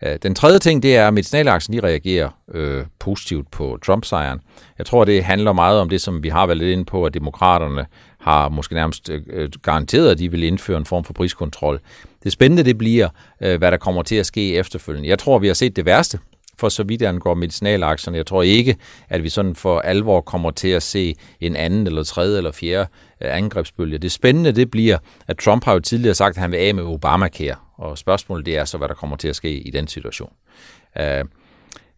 Øh, 0.01 0.17
den 0.23 0.35
tredje 0.35 0.59
ting, 0.59 0.83
det 0.83 0.95
er, 0.97 1.07
at 1.07 1.13
medicinalaktien 1.13 1.77
de 1.77 1.87
reagerer 1.87 2.29
øh, 2.53 2.85
positivt 2.99 3.51
på 3.51 3.77
Trump-sejren. 3.85 4.39
Jeg 4.77 4.85
tror, 4.85 5.05
det 5.05 5.23
handler 5.23 5.53
meget 5.53 5.79
om 5.79 5.89
det, 5.89 6.01
som 6.01 6.23
vi 6.23 6.29
har 6.29 6.45
været 6.45 6.57
lidt 6.57 6.71
inde 6.71 6.85
på, 6.85 7.05
at 7.05 7.13
demokraterne 7.13 7.85
har 8.19 8.49
måske 8.49 8.73
nærmest 8.73 9.09
øh, 9.09 9.21
øh, 9.29 9.49
garanteret, 9.63 10.11
at 10.11 10.19
de 10.19 10.31
vil 10.31 10.43
indføre 10.43 10.77
en 10.77 10.85
form 10.85 11.03
for 11.03 11.13
priskontrol. 11.13 11.79
Det 12.23 12.31
spændende 12.31 12.63
det 12.63 12.77
bliver, 12.77 13.09
øh, 13.41 13.57
hvad 13.57 13.71
der 13.71 13.77
kommer 13.77 14.03
til 14.03 14.15
at 14.15 14.25
ske 14.25 14.55
efterfølgende. 14.55 15.09
Jeg 15.09 15.19
tror, 15.19 15.39
vi 15.39 15.47
har 15.47 15.53
set 15.53 15.75
det 15.75 15.85
værste 15.85 16.19
for 16.59 16.69
så 16.69 16.83
vidt 16.83 17.01
angår 17.01 17.33
medicinalaktierne. 17.33 18.17
Jeg 18.17 18.25
tror 18.25 18.43
ikke, 18.43 18.75
at 19.09 19.23
vi 19.23 19.29
sådan 19.29 19.55
for 19.55 19.79
alvor 19.79 20.21
kommer 20.21 20.51
til 20.51 20.67
at 20.67 20.83
se 20.83 21.15
en 21.39 21.55
anden 21.55 21.87
eller 21.87 22.03
tredje 22.03 22.37
eller 22.37 22.51
fjerde 22.51 22.89
øh, 23.21 23.37
angrebsbølge. 23.37 23.97
Det 23.97 24.11
spændende 24.11 24.51
det 24.51 24.71
bliver, 24.71 24.97
at 25.27 25.37
Trump 25.37 25.65
har 25.65 25.73
jo 25.73 25.79
tidligere 25.79 26.15
sagt, 26.15 26.37
at 26.37 26.41
han 26.41 26.51
vil 26.51 26.57
af 26.57 26.75
med 26.75 26.83
Obamacare, 26.83 27.55
og 27.77 27.97
spørgsmålet 27.97 28.45
det 28.45 28.57
er 28.57 28.65
så, 28.65 28.77
hvad 28.77 28.87
der 28.87 28.93
kommer 28.93 29.17
til 29.17 29.27
at 29.27 29.35
ske 29.35 29.59
i 29.59 29.71
den 29.71 29.87
situation. 29.87 30.33
Øh, 30.99 31.25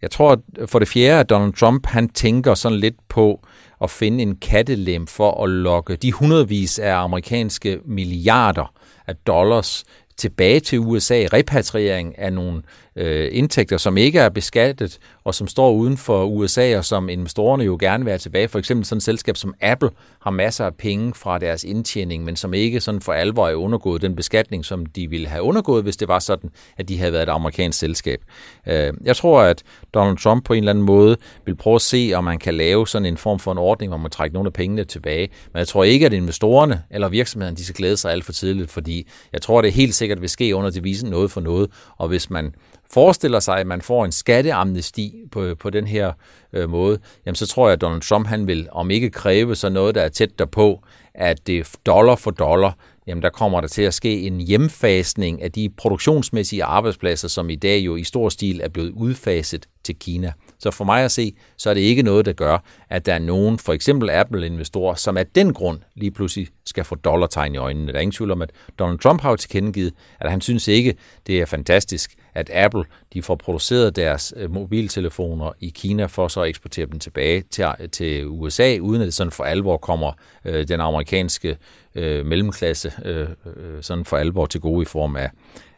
jeg 0.02 0.12
tror 0.12 0.42
for 0.66 0.80
det 0.80 0.88
fjerde, 0.88 1.20
at 1.20 1.30
Donald 1.30 1.54
Trump 1.54 1.86
han 1.86 2.10
tænker 2.10 2.54
sådan 2.54 2.78
lidt 2.78 2.96
på 3.10 3.48
at 3.82 3.90
finde 3.90 4.22
en 4.22 4.36
kattelem 4.36 5.08
for 5.08 5.44
at 5.44 5.50
lokke 5.50 5.96
de 5.96 6.12
hundredvis 6.12 6.80
af 6.80 6.96
amerikanske 6.96 7.80
milliarder 7.86 8.74
af 9.08 9.16
dollars 9.16 9.84
tilbage 10.18 10.60
til 10.60 10.80
USA, 10.80 11.26
repatriering 11.34 12.20
af 12.20 12.34
nogle 12.34 12.62
øh, 13.00 13.30
indtægter, 13.32 13.78
som 13.78 13.98
ikke 13.98 14.20
er 14.20 14.30
beskattet, 14.30 15.00
og 15.24 15.36
som 15.36 15.48
står 15.48 15.72
uden 15.72 15.98
for 15.98 16.26
USA, 16.26 16.78
og 16.78 16.86
som 16.86 17.10
investorerne 17.10 17.64
jo 17.64 17.78
gerne 17.80 18.04
vil 18.04 18.12
have 18.12 18.20
tilbage. 18.20 18.48
For 18.48 18.60
eksempel 18.60 18.86
sådan 18.86 18.98
et 18.98 19.04
selskab 19.04 19.38
som 19.38 19.54
Apple 19.62 19.90
har 20.22 20.32
masser 20.32 20.66
af 20.66 20.76
penge 20.76 21.14
fra 21.14 21.40
deres 21.40 21.64
indtjening, 21.64 22.24
men 22.24 22.36
som 22.36 22.54
ikke 22.54 22.80
sådan 22.80 23.02
for 23.02 23.14
alvor 23.14 23.48
er 23.48 23.56
undergået 23.56 24.02
den 24.02 24.16
beskatning, 24.16 24.66
som 24.66 24.86
de 24.86 25.10
ville 25.10 25.28
have 25.28 25.44
undergået, 25.44 25.84
hvis 25.84 25.98
det 25.98 26.08
var 26.08 26.20
sådan, 26.20 26.50
at 26.78 26.90
de 26.90 26.98
havde 26.98 27.12
været 27.12 27.24
et 27.24 27.30
amerikansk 27.30 27.80
selskab. 27.80 28.20
Øh, 28.68 28.94
jeg 29.04 29.16
tror, 29.16 29.42
at 29.42 29.64
Donald 29.94 30.18
Trump 30.18 30.46
på 30.46 30.54
en 30.54 30.58
eller 30.58 30.72
anden 30.72 30.86
måde 30.86 31.18
vil 31.46 31.56
prøve 31.56 31.76
at 31.76 31.82
se, 31.82 32.12
om 32.16 32.24
man 32.24 32.40
kan 32.40 32.54
lave 32.54 32.88
sådan 32.88 33.06
en 33.06 33.18
form 33.18 33.40
for 33.40 33.52
en 33.52 33.58
ordning, 33.58 33.90
hvor 33.90 33.98
man 33.98 34.12
trækker 34.12 34.34
nogle 34.34 34.48
af 34.48 34.54
pengene 34.54 34.84
tilbage. 34.84 35.30
Men 35.54 35.60
jeg 35.60 35.68
tror 35.68 35.84
ikke, 35.84 36.06
at 36.06 36.14
investorerne 36.14 36.84
eller 36.92 37.10
virksomhederne, 37.10 37.58
de 37.58 37.64
skal 37.64 37.76
glæde 37.76 37.98
sig 37.98 38.12
alt 38.12 38.26
for 38.26 38.34
tidligt, 38.34 38.72
fordi 38.72 39.08
jeg 39.34 39.42
tror, 39.42 39.62
det 39.62 39.74
helt 39.74 39.96
sikkert 39.96 40.22
vil 40.22 40.30
ske 40.30 40.56
under 40.56 40.70
devisen 40.70 41.10
noget 41.10 41.32
for 41.32 41.42
noget, 41.42 41.70
og 41.98 42.08
hvis 42.08 42.30
man 42.30 42.54
forestiller 42.94 43.40
sig, 43.40 43.58
at 43.58 43.68
man 43.68 43.82
får 43.82 44.06
en 44.06 44.12
skatteamnesti 44.12 45.16
på, 45.32 45.56
på 45.60 45.70
den 45.70 45.88
her 45.88 46.14
øh, 46.54 46.70
måde, 46.70 47.00
jamen 47.26 47.36
så 47.36 47.48
tror 47.48 47.68
jeg, 47.68 47.74
at 47.74 47.82
Donald 47.82 48.02
Trump 48.02 48.28
han 48.28 48.48
vil, 48.48 48.68
om 48.72 48.92
ikke 48.92 49.10
kræve 49.10 49.56
så 49.56 49.70
noget, 49.70 49.96
der 49.96 50.02
er 50.02 50.10
tæt 50.10 50.40
derpå, 50.40 50.84
at 51.14 51.48
det 51.48 51.76
dollar 51.86 52.16
for 52.16 52.32
dollar, 52.32 52.78
jamen 53.10 53.24
der 53.24 53.30
kommer 53.30 53.62
der 53.62 53.68
til 53.68 53.82
at 53.82 53.94
ske 53.94 54.22
en 54.22 54.42
hjemfasning 54.42 55.42
af 55.42 55.52
de 55.52 55.70
produktionsmæssige 55.78 56.64
arbejdspladser, 56.64 57.28
som 57.28 57.50
i 57.50 57.56
dag 57.56 57.80
jo 57.80 57.96
i 57.96 58.04
stor 58.04 58.30
stil 58.30 58.62
er 58.62 58.70
blevet 58.70 58.92
udfaset 58.92 59.66
til 59.84 59.96
Kina. 60.00 60.34
Så 60.60 60.72
for 60.72 60.84
mig 60.84 61.04
at 61.04 61.12
se, 61.12 61.34
så 61.58 61.70
er 61.70 61.74
det 61.74 61.82
ikke 61.82 62.04
noget, 62.04 62.26
der 62.26 62.34
gør, 62.34 62.58
at 62.90 63.06
der 63.06 63.14
er 63.14 63.20
nogen, 63.20 63.60
for 63.60 63.74
eksempel 63.74 64.10
Apple-investorer, 64.10 64.96
som 64.96 65.18
af 65.18 65.28
den 65.28 65.54
grund 65.54 65.80
lige 65.96 66.12
pludselig 66.12 66.48
skal 66.66 66.84
få 66.84 66.96
dollartegn 66.96 67.54
i 67.56 67.58
øjnene. 67.58 67.88
Der 67.92 67.98
er 67.98 68.02
ingen 68.02 68.12
tvivl 68.12 68.32
om, 68.32 68.42
at 68.42 68.52
Donald 68.80 69.00
Trump 69.00 69.22
har 69.22 69.30
jo 69.30 69.36
tilkendegivet, 69.36 69.94
at 70.20 70.32
han 70.32 70.42
synes 70.42 70.68
ikke, 70.68 70.96
det 71.28 71.42
er 71.42 71.46
fantastisk, 71.46 72.16
at 72.34 72.50
Apple 72.54 72.84
de 73.14 73.22
får 73.22 73.36
produceret 73.36 73.96
deres 73.96 74.34
øh, 74.38 74.54
mobiltelefoner 74.54 75.52
i 75.60 75.70
Kina 75.70 76.06
for 76.06 76.28
så 76.28 76.42
at 76.42 76.50
eksportere 76.50 76.86
dem 76.86 77.00
tilbage 77.00 77.44
til, 77.52 77.66
til 77.92 78.28
USA, 78.28 78.78
uden 78.82 79.02
at 79.02 79.06
det 79.06 79.14
sådan 79.14 79.32
for 79.32 79.44
alvor 79.44 79.78
kommer 79.78 80.12
øh, 80.46 80.68
den 80.68 80.82
amerikanske 80.82 81.58
øh, 82.00 82.26
mellemklasse 82.26 82.94
øh, 83.06 83.30
øh, 83.56 83.84
sådan 83.84 84.06
for 84.06 84.18
alvor 84.18 84.46
til 84.46 84.62
gode 84.62 84.82
i 84.82 84.86
form 84.86 85.16
af, 85.16 85.30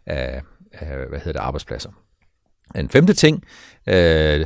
af, 0.05 0.41
af 0.71 1.07
hvad 1.09 1.19
hedder 1.19 1.39
det, 1.39 1.39
arbejdspladser. 1.39 1.89
En 2.75 2.89
femte 2.89 3.13
ting, 3.13 3.43
øh, 3.87 4.45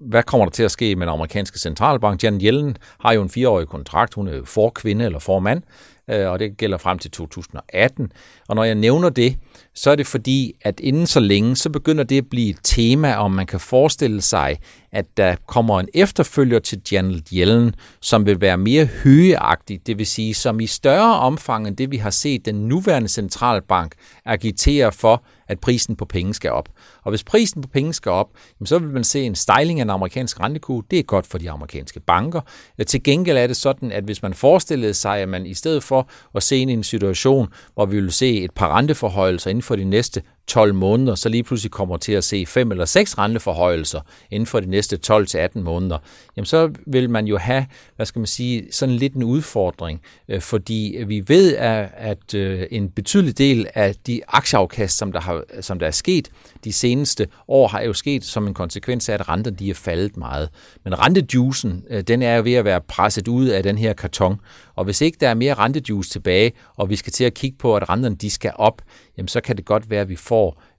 hvad 0.00 0.22
kommer 0.22 0.46
der 0.46 0.50
til 0.50 0.62
at 0.62 0.70
ske 0.70 0.96
med 0.96 1.06
den 1.06 1.12
amerikanske 1.12 1.58
centralbank? 1.58 2.24
Janet 2.24 2.42
Yellen 2.44 2.76
har 3.00 3.12
jo 3.12 3.22
en 3.22 3.30
fireårig 3.30 3.68
kontrakt. 3.68 4.14
Hun 4.14 4.28
er 4.28 4.44
for 4.44 4.70
kvinde 4.70 5.04
eller 5.04 5.18
for 5.18 5.38
mand, 5.38 5.62
øh, 6.10 6.30
og 6.30 6.38
det 6.38 6.56
gælder 6.56 6.78
frem 6.78 6.98
til 6.98 7.10
2018. 7.10 8.12
Og 8.48 8.56
når 8.56 8.64
jeg 8.64 8.74
nævner 8.74 9.08
det, 9.08 9.36
så 9.74 9.90
er 9.90 9.94
det 9.96 10.06
fordi, 10.06 10.52
at 10.60 10.80
inden 10.80 11.06
så 11.06 11.20
længe, 11.20 11.56
så 11.56 11.70
begynder 11.70 12.04
det 12.04 12.18
at 12.18 12.30
blive 12.30 12.50
et 12.50 12.58
tema, 12.62 13.14
om 13.14 13.30
man 13.30 13.46
kan 13.46 13.60
forestille 13.60 14.22
sig, 14.22 14.58
at 14.92 15.06
der 15.16 15.36
kommer 15.46 15.80
en 15.80 15.88
efterfølger 15.94 16.58
til 16.58 16.80
Janet 16.92 17.28
Yellen, 17.32 17.74
som 18.00 18.26
vil 18.26 18.40
være 18.40 18.56
mere 18.56 18.88
højeagtig, 19.04 19.86
det 19.86 19.98
vil 19.98 20.06
sige, 20.06 20.34
som 20.34 20.60
i 20.60 20.66
større 20.66 21.18
omfang 21.18 21.68
end 21.68 21.76
det, 21.76 21.90
vi 21.90 21.96
har 21.96 22.10
set 22.10 22.46
den 22.46 22.54
nuværende 22.54 23.08
centralbank 23.08 23.94
agitere 24.24 24.92
for, 24.92 25.24
at 25.48 25.60
prisen 25.60 25.96
på 25.96 26.04
penge 26.04 26.34
skal 26.34 26.50
op. 26.50 26.68
Og 27.02 27.10
hvis 27.10 27.24
prisen 27.24 27.62
på 27.62 27.68
penge 27.68 27.92
skal 27.94 28.12
op, 28.12 28.28
så 28.64 28.78
vil 28.78 28.90
man 28.90 29.04
se 29.04 29.22
en 29.22 29.34
stejling 29.34 29.80
af 29.80 29.84
den 29.84 29.90
amerikanske 29.90 30.42
rentekurve. 30.42 30.82
Det 30.90 30.98
er 30.98 31.02
godt 31.02 31.26
for 31.26 31.38
de 31.38 31.50
amerikanske 31.50 32.00
banker. 32.00 32.40
Til 32.86 33.02
gengæld 33.02 33.38
er 33.38 33.46
det 33.46 33.56
sådan, 33.56 33.92
at 33.92 34.04
hvis 34.04 34.22
man 34.22 34.34
forestillede 34.34 34.94
sig, 34.94 35.18
at 35.18 35.28
man 35.28 35.46
i 35.46 35.54
stedet 35.54 35.82
for 35.82 36.08
at 36.34 36.42
se 36.42 36.56
ind 36.56 36.70
i 36.70 36.74
en 36.74 36.84
situation, 36.84 37.48
hvor 37.74 37.86
vi 37.86 38.00
vil 38.00 38.12
se 38.12 38.44
et 38.44 38.50
par 38.50 38.76
renteforhøjelser 38.76 39.50
inden 39.50 39.62
for 39.64 39.76
de 39.76 39.84
næste 39.84 40.22
12 40.46 40.74
måneder, 40.74 41.14
så 41.14 41.28
lige 41.28 41.42
pludselig 41.42 41.70
kommer 41.70 41.96
til 41.96 42.12
at 42.12 42.24
se 42.24 42.46
fem 42.46 42.70
eller 42.70 42.84
seks 42.84 43.18
renteforhøjelser 43.18 44.00
inden 44.30 44.46
for 44.46 44.60
de 44.60 44.66
næste 44.66 44.98
12-18 45.10 45.60
måneder, 45.60 45.98
jamen 46.36 46.46
så 46.46 46.70
vil 46.86 47.10
man 47.10 47.26
jo 47.26 47.38
have, 47.38 47.66
hvad 47.96 48.06
skal 48.06 48.18
man 48.18 48.26
sige, 48.26 48.66
sådan 48.72 48.94
lidt 48.94 49.14
en 49.14 49.22
udfordring, 49.22 50.00
øh, 50.28 50.40
fordi 50.40 50.96
vi 51.06 51.24
ved, 51.26 51.56
at, 51.56 51.90
at 51.96 52.34
øh, 52.34 52.66
en 52.70 52.90
betydelig 52.90 53.38
del 53.38 53.66
af 53.74 53.94
de 54.06 54.20
aktieafkast, 54.28 54.98
som 54.98 55.12
der, 55.12 55.20
har, 55.20 55.44
som 55.60 55.78
der 55.78 55.86
er 55.86 55.90
sket 55.90 56.30
de 56.64 56.72
seneste 56.72 57.28
år, 57.48 57.68
har 57.68 57.80
jo 57.80 57.92
sket 57.92 58.24
som 58.24 58.46
en 58.46 58.54
konsekvens 58.54 59.08
af, 59.08 59.14
at 59.14 59.28
renterne 59.28 59.56
de 59.56 59.70
er 59.70 59.74
faldet 59.74 60.16
meget. 60.16 60.48
Men 60.84 60.98
rentejuicen, 60.98 61.84
øh, 61.90 62.02
den 62.02 62.22
er 62.22 62.36
jo 62.36 62.42
ved 62.42 62.54
at 62.54 62.64
være 62.64 62.80
presset 62.80 63.28
ud 63.28 63.46
af 63.46 63.62
den 63.62 63.78
her 63.78 63.92
karton, 63.92 64.40
og 64.76 64.84
hvis 64.84 65.00
ikke 65.00 65.18
der 65.20 65.28
er 65.28 65.34
mere 65.34 65.54
rentejuice 65.54 66.10
tilbage, 66.10 66.52
og 66.76 66.90
vi 66.90 66.96
skal 66.96 67.12
til 67.12 67.24
at 67.24 67.34
kigge 67.34 67.58
på, 67.58 67.76
at 67.76 67.88
renterne 67.88 68.16
de 68.16 68.30
skal 68.30 68.52
op, 68.54 68.82
jamen 69.16 69.28
så 69.28 69.40
kan 69.40 69.56
det 69.56 69.64
godt 69.64 69.90
være, 69.90 70.00
at 70.00 70.08
vi 70.08 70.16
får 70.16 70.33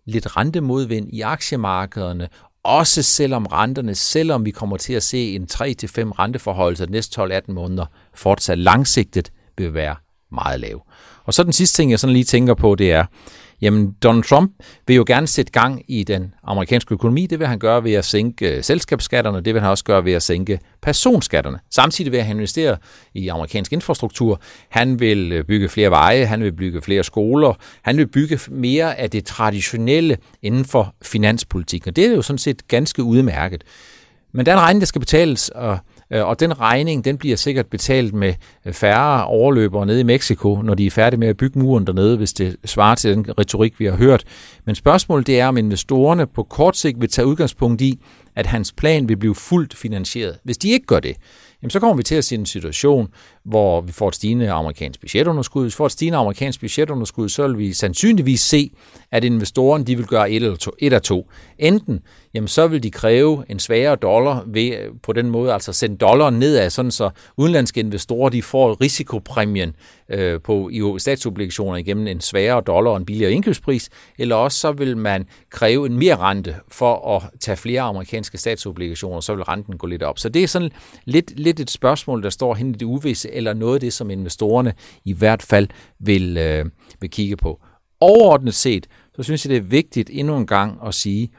lidt 0.05 0.37
rentemodvind 0.37 1.09
i 1.13 1.21
aktiemarkederne, 1.21 2.27
også 2.63 3.03
selvom 3.03 3.45
renterne, 3.45 3.95
selvom 3.95 4.45
vi 4.45 4.51
kommer 4.51 4.77
til 4.77 4.93
at 4.93 5.03
se 5.03 5.35
en 5.35 5.47
3-5 5.53 5.57
renteforhold 5.57 6.75
de 6.75 6.91
næste 6.91 7.21
12-18 7.21 7.51
måneder, 7.51 7.85
fortsat 8.13 8.57
langsigtet 8.57 9.31
vil 9.57 9.73
være 9.73 9.95
meget 10.31 10.59
lav. 10.59 10.85
Og 11.23 11.33
så 11.33 11.43
den 11.43 11.53
sidste 11.53 11.81
ting, 11.81 11.91
jeg 11.91 11.99
sådan 11.99 12.13
lige 12.13 12.25
tænker 12.25 12.53
på, 12.53 12.75
det 12.75 12.91
er, 12.91 13.05
Jamen, 13.61 13.95
Donald 14.03 14.23
Trump 14.23 14.51
vil 14.87 14.95
jo 14.95 15.03
gerne 15.07 15.27
sætte 15.27 15.51
gang 15.51 15.81
i 15.87 16.03
den 16.03 16.33
amerikanske 16.43 16.93
økonomi. 16.93 17.25
Det 17.25 17.39
vil 17.39 17.47
han 17.47 17.59
gøre 17.59 17.83
ved 17.83 17.93
at 17.93 18.05
sænke 18.05 18.55
øh, 18.57 18.63
selskabsskatterne, 18.63 19.41
det 19.41 19.53
vil 19.53 19.61
han 19.61 19.71
også 19.71 19.83
gøre 19.83 20.05
ved 20.05 20.13
at 20.13 20.23
sænke 20.23 20.59
personskatterne. 20.81 21.59
Samtidig 21.71 22.11
vil 22.11 22.21
han 22.21 22.35
investere 22.35 22.77
i 23.13 23.27
amerikansk 23.27 23.73
infrastruktur. 23.73 24.41
Han 24.69 24.99
vil 24.99 25.31
øh, 25.31 25.43
bygge 25.43 25.69
flere 25.69 25.89
veje, 25.89 26.25
han 26.25 26.43
vil 26.43 26.51
bygge 26.51 26.81
flere 26.81 27.03
skoler, 27.03 27.53
han 27.81 27.97
vil 27.97 28.07
bygge 28.07 28.39
mere 28.47 28.99
af 28.99 29.09
det 29.09 29.25
traditionelle 29.25 30.17
inden 30.41 30.65
for 30.65 30.95
finanspolitik. 31.01 31.87
Og 31.87 31.95
det 31.95 32.05
er 32.05 32.15
jo 32.15 32.21
sådan 32.21 32.37
set 32.37 32.67
ganske 32.67 33.03
udmærket. 33.03 33.63
Men 34.31 34.45
der 34.45 34.51
er 34.51 34.55
en 34.55 34.61
regning, 34.61 34.81
der 34.81 34.87
skal 34.87 34.99
betales, 34.99 35.49
og 35.49 35.79
Øh, 36.11 36.27
og 36.27 36.39
den 36.39 36.59
regning, 36.59 37.05
den 37.05 37.17
bliver 37.17 37.35
sikkert 37.35 37.67
betalt 37.67 38.13
med 38.13 38.33
øh, 38.65 38.73
færre 38.73 39.25
overløbere 39.25 39.85
nede 39.85 39.99
i 39.99 40.03
Mexico, 40.03 40.61
når 40.61 40.73
de 40.73 40.85
er 40.85 40.91
færdige 40.91 41.19
med 41.19 41.27
at 41.27 41.37
bygge 41.37 41.59
muren 41.59 41.87
dernede, 41.87 42.17
hvis 42.17 42.33
det 42.33 42.55
svarer 42.65 42.95
til 42.95 43.15
den 43.15 43.39
retorik, 43.39 43.79
vi 43.79 43.85
har 43.85 43.95
hørt. 43.95 44.23
Men 44.65 44.75
spørgsmålet 44.75 45.27
det 45.27 45.39
er, 45.39 45.47
om 45.47 45.57
investorerne 45.57 46.27
på 46.27 46.43
kort 46.43 46.77
sigt 46.77 47.01
vil 47.01 47.09
tage 47.09 47.27
udgangspunkt 47.27 47.81
i, 47.81 47.99
at 48.35 48.45
hans 48.45 48.71
plan 48.71 49.09
vil 49.09 49.17
blive 49.17 49.35
fuldt 49.35 49.75
finansieret. 49.75 50.37
Hvis 50.43 50.57
de 50.57 50.69
ikke 50.69 50.85
gør 50.85 50.99
det, 50.99 51.15
jamen 51.61 51.69
så 51.69 51.79
kommer 51.79 51.95
vi 51.95 52.03
til 52.03 52.15
at 52.15 52.25
se 52.25 52.35
en 52.35 52.45
situation, 52.45 53.07
hvor 53.45 53.81
vi 53.81 53.91
får 53.91 54.07
et 54.07 54.15
stigende 54.15 54.51
amerikansk 54.51 54.99
budgetunderskud. 54.99 55.63
Hvis 55.63 55.73
vi 55.73 55.77
får 55.77 55.85
et 55.85 55.91
stigende 55.91 56.17
amerikansk 56.17 56.59
budgetunderskud, 56.59 57.29
så 57.29 57.47
vil 57.47 57.57
vi 57.57 57.73
sandsynligvis 57.73 58.41
se, 58.41 58.71
at 59.11 59.23
investorerne 59.23 59.83
de 59.83 59.95
vil 59.95 60.05
gøre 60.05 60.31
et, 60.31 60.43
eller 60.43 60.57
to, 60.57 60.71
et 60.79 60.93
af 60.93 61.01
to. 61.01 61.29
Enten 61.59 61.99
jamen 62.35 62.47
så 62.47 62.67
vil 62.67 62.83
de 62.83 62.91
kræve 62.91 63.45
en 63.49 63.59
svagere 63.59 63.95
dollar 63.95 64.43
ved 64.47 64.77
øh, 64.77 64.91
på 65.03 65.13
den 65.13 65.29
måde, 65.29 65.53
altså 65.53 65.73
sende 65.73 65.97
dollaren 65.97 66.39
nedad, 66.39 66.69
sådan 66.69 66.91
så 66.91 67.09
udenlandske 67.37 67.79
investorer 67.79 68.29
de 68.29 68.41
får 68.41 68.81
risikopræmien 68.81 69.75
øh, 70.09 70.41
på 70.41 70.69
i 70.69 70.99
statsobligationer 70.99 71.77
igennem 71.77 72.07
en 72.07 72.21
svagere 72.21 72.61
dollar 72.61 72.91
og 72.91 72.97
en 72.97 73.05
billigere 73.05 73.31
indkøbspris, 73.31 73.89
eller 74.19 74.35
også 74.35 74.57
så 74.57 74.71
vil 74.71 74.97
man 74.97 75.27
kræve 75.49 75.85
en 75.85 75.97
mere 75.97 76.15
rente 76.15 76.55
for 76.67 77.15
at 77.15 77.23
tage 77.39 77.57
flere 77.57 77.81
amerikanske 77.81 78.37
statsobligationer, 78.37 79.19
så 79.19 79.35
vil 79.35 79.43
renten 79.43 79.77
gå 79.77 79.87
lidt 79.87 80.03
op. 80.03 80.19
Så 80.19 80.29
det 80.29 80.43
er 80.43 80.47
sådan 80.47 80.71
lidt, 81.05 81.39
lidt 81.39 81.59
et 81.59 81.71
spørgsmål, 81.71 82.23
der 82.23 82.29
står 82.29 82.53
hen 82.53 82.69
i 82.69 82.73
det 82.73 82.85
uvisse, 82.85 83.31
eller 83.31 83.53
noget 83.53 83.73
af 83.73 83.79
det, 83.79 83.93
som 83.93 84.09
investorerne 84.09 84.73
i 85.05 85.13
hvert 85.13 85.41
fald 85.41 85.67
vil, 85.99 86.37
øh, 86.37 86.65
vil 87.01 87.09
kigge 87.09 87.37
på. 87.37 87.61
Overordnet 87.99 88.53
set, 88.53 88.87
så 89.15 89.23
synes 89.23 89.45
jeg, 89.45 89.49
det 89.49 89.57
er 89.57 89.61
vigtigt 89.61 90.09
endnu 90.13 90.37
en 90.37 90.47
gang 90.47 90.79
at 90.87 90.93
sige, 90.93 91.31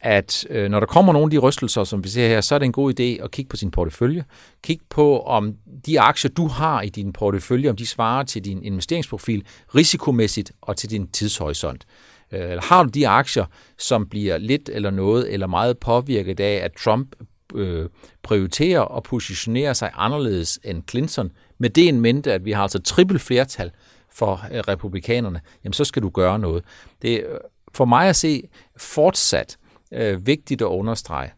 at 0.00 0.46
øh, 0.50 0.70
når 0.70 0.80
der 0.80 0.86
kommer 0.86 1.12
nogle 1.12 1.26
af 1.26 1.30
de 1.30 1.38
rystelser, 1.38 1.84
som 1.84 2.04
vi 2.04 2.08
ser 2.08 2.28
her, 2.28 2.40
så 2.40 2.54
er 2.54 2.58
det 2.58 2.66
en 2.66 2.72
god 2.72 3.00
idé 3.00 3.24
at 3.24 3.30
kigge 3.30 3.48
på 3.48 3.56
sin 3.56 3.70
portefølje. 3.70 4.24
Kig 4.62 4.80
på, 4.90 5.20
om 5.20 5.54
de 5.86 6.00
aktier, 6.00 6.30
du 6.30 6.46
har 6.46 6.82
i 6.82 6.88
din 6.88 7.12
portefølje, 7.12 7.70
om 7.70 7.76
de 7.76 7.86
svarer 7.86 8.22
til 8.22 8.44
din 8.44 8.62
investeringsprofil 8.62 9.44
risikomæssigt 9.74 10.52
og 10.60 10.76
til 10.76 10.90
din 10.90 11.08
tidshorisont. 11.08 11.86
Øh, 12.32 12.40
eller 12.40 12.62
har 12.62 12.82
du 12.82 12.88
de 12.88 13.08
aktier, 13.08 13.44
som 13.78 14.08
bliver 14.08 14.38
lidt 14.38 14.70
eller 14.72 14.90
noget 14.90 15.32
eller 15.32 15.46
meget 15.46 15.78
påvirket 15.78 16.40
af, 16.40 16.54
at 16.64 16.72
Trump 16.72 17.16
øh, 17.54 17.88
prioriterer 18.22 18.80
og 18.80 19.02
positionerer 19.02 19.72
sig 19.72 19.90
anderledes 19.94 20.60
end 20.64 20.82
Clinton, 20.90 21.30
med 21.58 21.70
det 21.70 21.88
en 21.88 22.00
mente, 22.00 22.32
at 22.32 22.44
vi 22.44 22.52
har 22.52 22.62
altså 22.62 22.78
trippel 22.78 23.18
flertal 23.18 23.70
for 24.12 24.44
øh, 24.52 24.58
republikanerne, 24.58 25.40
jamen 25.64 25.72
så 25.72 25.84
skal 25.84 26.02
du 26.02 26.08
gøre 26.08 26.38
noget. 26.38 26.64
Det 27.02 27.14
er 27.14 27.38
for 27.74 27.84
mig 27.84 28.08
at 28.08 28.16
se 28.16 28.42
fortsat 28.76 29.56
øh, 29.94 30.26
vigtigt 30.26 30.62
at 30.62 30.66
understrege, 30.66 31.30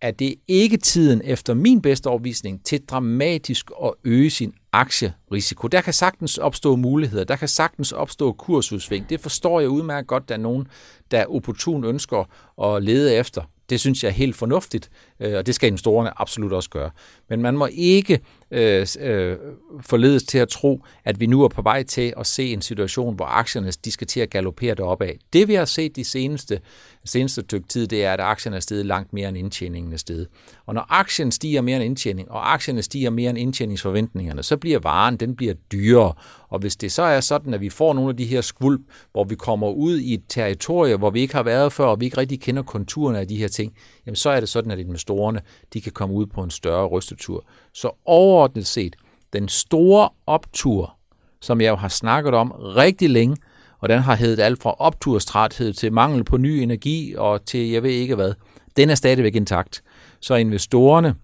at 0.00 0.18
det 0.18 0.34
ikke 0.48 0.76
tiden 0.76 1.22
efter 1.24 1.54
min 1.54 1.82
bedste 1.82 2.06
overvisning 2.06 2.64
til 2.64 2.86
dramatisk 2.86 3.70
at 3.84 3.92
øge 4.04 4.30
sin 4.30 4.52
aktierisiko. 4.72 5.68
Der 5.68 5.80
kan 5.80 5.92
sagtens 5.92 6.38
opstå 6.38 6.76
muligheder, 6.76 7.24
der 7.24 7.36
kan 7.36 7.48
sagtens 7.48 7.92
opstå 7.92 8.32
kursudsving. 8.32 9.10
Det 9.10 9.20
forstår 9.20 9.60
jeg 9.60 9.68
udmærket 9.68 10.06
godt, 10.06 10.28
der 10.28 10.34
er 10.34 10.38
nogen, 10.38 10.68
der 11.10 11.24
opportun 11.24 11.84
ønsker 11.84 12.24
at 12.62 12.82
lede 12.82 13.14
efter. 13.14 13.42
Det 13.70 13.80
synes 13.80 14.02
jeg 14.04 14.08
er 14.08 14.12
helt 14.14 14.36
fornuftigt, 14.36 14.90
øh, 15.20 15.36
og 15.36 15.46
det 15.46 15.54
skal 15.54 15.66
investorerne 15.66 16.20
absolut 16.20 16.52
også 16.52 16.70
gøre. 16.70 16.90
Men 17.28 17.42
man 17.42 17.56
må 17.56 17.68
ikke 17.72 18.20
øh, 18.50 18.86
øh, 19.00 19.36
forledes 19.80 20.22
til 20.22 20.38
at 20.38 20.48
tro, 20.48 20.84
at 21.04 21.20
vi 21.20 21.26
nu 21.26 21.42
er 21.42 21.48
på 21.48 21.62
vej 21.62 21.82
til 21.82 22.14
at 22.16 22.26
se 22.26 22.52
en 22.52 22.62
situation, 22.62 23.14
hvor 23.14 23.24
aktierne 23.24 23.70
de 23.70 23.90
skal 23.90 24.06
til 24.06 24.20
at 24.20 24.30
galopere 24.30 24.74
deroppe 24.74 25.04
af. 25.04 25.18
Det 25.32 25.48
vi 25.48 25.54
har 25.54 25.64
set 25.64 25.96
de 25.96 26.04
seneste 26.04 26.60
seneste 27.04 27.40
stykke 27.40 27.68
tid, 27.68 27.86
det 27.86 28.04
er, 28.04 28.12
at 28.12 28.20
aktierne 28.20 28.56
er 28.56 28.60
steget 28.60 28.86
langt 28.86 29.12
mere 29.12 29.28
end 29.28 29.38
indtjeningen 29.38 29.92
er 29.92 29.96
steget. 29.96 30.28
Og 30.66 30.74
når 30.74 30.86
aktien 30.88 31.32
stiger 31.32 31.60
mere 31.60 31.76
end 31.76 31.84
indtjening, 31.84 32.30
og 32.30 32.52
aktierne 32.52 32.82
stiger 32.82 33.10
mere 33.10 33.30
end 33.30 33.38
indtjeningsforventningerne, 33.38 34.42
så 34.42 34.56
bliver 34.56 34.78
varen, 34.78 35.16
den 35.16 35.36
bliver 35.36 35.54
dyrere. 35.54 36.12
Og 36.48 36.58
hvis 36.58 36.76
det 36.76 36.92
så 36.92 37.02
er 37.02 37.20
sådan, 37.20 37.54
at 37.54 37.60
vi 37.60 37.68
får 37.68 37.92
nogle 37.92 38.10
af 38.10 38.16
de 38.16 38.24
her 38.24 38.40
skvulp, 38.40 38.80
hvor 39.12 39.24
vi 39.24 39.34
kommer 39.34 39.70
ud 39.70 39.98
i 39.98 40.14
et 40.14 40.22
territorie, 40.28 40.96
hvor 40.96 41.10
vi 41.10 41.20
ikke 41.20 41.34
har 41.34 41.42
været 41.42 41.72
før, 41.72 41.84
og 41.84 42.00
vi 42.00 42.04
ikke 42.04 42.18
rigtig 42.18 42.40
kender 42.40 42.62
konturerne 42.62 43.18
af 43.18 43.28
de 43.28 43.36
her 43.36 43.48
ting, 43.48 43.72
jamen 44.06 44.16
så 44.16 44.30
er 44.30 44.40
det 44.40 44.48
sådan, 44.48 44.70
at 44.70 44.78
investorerne, 44.78 45.40
de 45.72 45.80
kan 45.80 45.92
komme 45.92 46.14
ud 46.14 46.26
på 46.26 46.42
en 46.42 46.50
større 46.50 46.86
rystetur. 46.86 47.44
Så 47.72 47.90
overordnet 48.04 48.66
set, 48.66 48.96
den 49.32 49.48
store 49.48 50.08
optur, 50.26 50.96
som 51.40 51.60
jeg 51.60 51.70
jo 51.70 51.76
har 51.76 51.88
snakket 51.88 52.34
om 52.34 52.50
rigtig 52.50 53.10
længe, 53.10 53.36
og 53.80 53.88
den 53.88 53.98
har 53.98 54.14
heddet 54.14 54.42
alt 54.42 54.62
fra 54.62 54.74
opturstræthed 54.78 55.72
til 55.72 55.92
mangel 55.92 56.24
på 56.24 56.36
ny 56.36 56.48
energi 56.48 57.14
og 57.18 57.46
til 57.46 57.70
jeg 57.70 57.82
ved 57.82 57.90
ikke 57.90 58.14
hvad, 58.14 58.32
den 58.76 58.90
er 58.90 58.94
stadigvæk 58.94 59.36
intakt. 59.36 59.82
Så 60.20 60.34
investorerne 60.34 61.14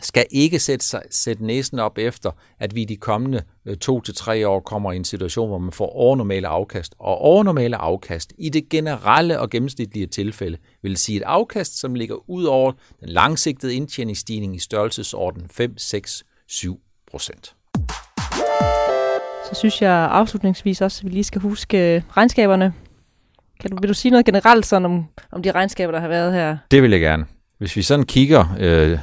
skal 0.00 0.26
ikke 0.30 0.58
sætte, 0.58 0.86
sig, 0.86 1.02
sætte 1.10 1.46
næsen 1.46 1.78
op 1.78 1.98
efter, 1.98 2.30
at 2.58 2.74
vi 2.74 2.84
de 2.84 2.96
kommende 2.96 3.42
øh, 3.66 3.76
to 3.76 4.00
til 4.00 4.14
tre 4.14 4.48
år 4.48 4.60
kommer 4.60 4.92
i 4.92 4.96
en 4.96 5.04
situation, 5.04 5.48
hvor 5.48 5.58
man 5.58 5.72
får 5.72 5.96
overnormale 5.96 6.48
afkast. 6.48 6.94
Og 6.98 7.18
overnormale 7.18 7.76
afkast 7.76 8.32
i 8.38 8.48
det 8.48 8.68
generelle 8.68 9.40
og 9.40 9.50
gennemsnitlige 9.50 10.06
tilfælde 10.06 10.58
vil 10.82 10.96
sige 10.96 11.16
et 11.16 11.22
afkast, 11.22 11.80
som 11.80 11.94
ligger 11.94 12.30
ud 12.30 12.44
over 12.44 12.72
den 13.00 13.08
langsigtede 13.08 13.74
indtjeningsstigning 13.74 14.56
i 14.56 14.58
størrelsesorden 14.58 15.48
5, 15.48 15.78
6, 15.78 16.24
7 16.46 16.80
procent. 17.10 17.54
Så 19.44 19.54
synes 19.54 19.82
jeg 19.82 20.08
afslutningsvis 20.10 20.80
også, 20.80 21.00
at 21.00 21.04
vi 21.04 21.10
lige 21.14 21.24
skal 21.24 21.40
huske 21.40 21.94
øh, 21.94 22.02
regnskaberne. 22.16 22.72
Kan 23.60 23.70
du, 23.70 23.76
vil 23.80 23.88
du 23.88 23.94
sige 23.94 24.10
noget 24.10 24.26
generelt 24.26 24.66
sådan 24.66 24.84
om, 24.84 25.04
om 25.32 25.42
de 25.42 25.50
regnskaber, 25.50 25.92
der 25.92 26.00
har 26.00 26.08
været 26.08 26.32
her? 26.32 26.56
Det 26.70 26.82
vil 26.82 26.90
jeg 26.90 27.00
gerne. 27.00 27.24
Hvis 27.58 27.76
vi 27.76 27.82
sådan 27.82 28.04
kigger 28.04 28.56
øh, 28.60 28.98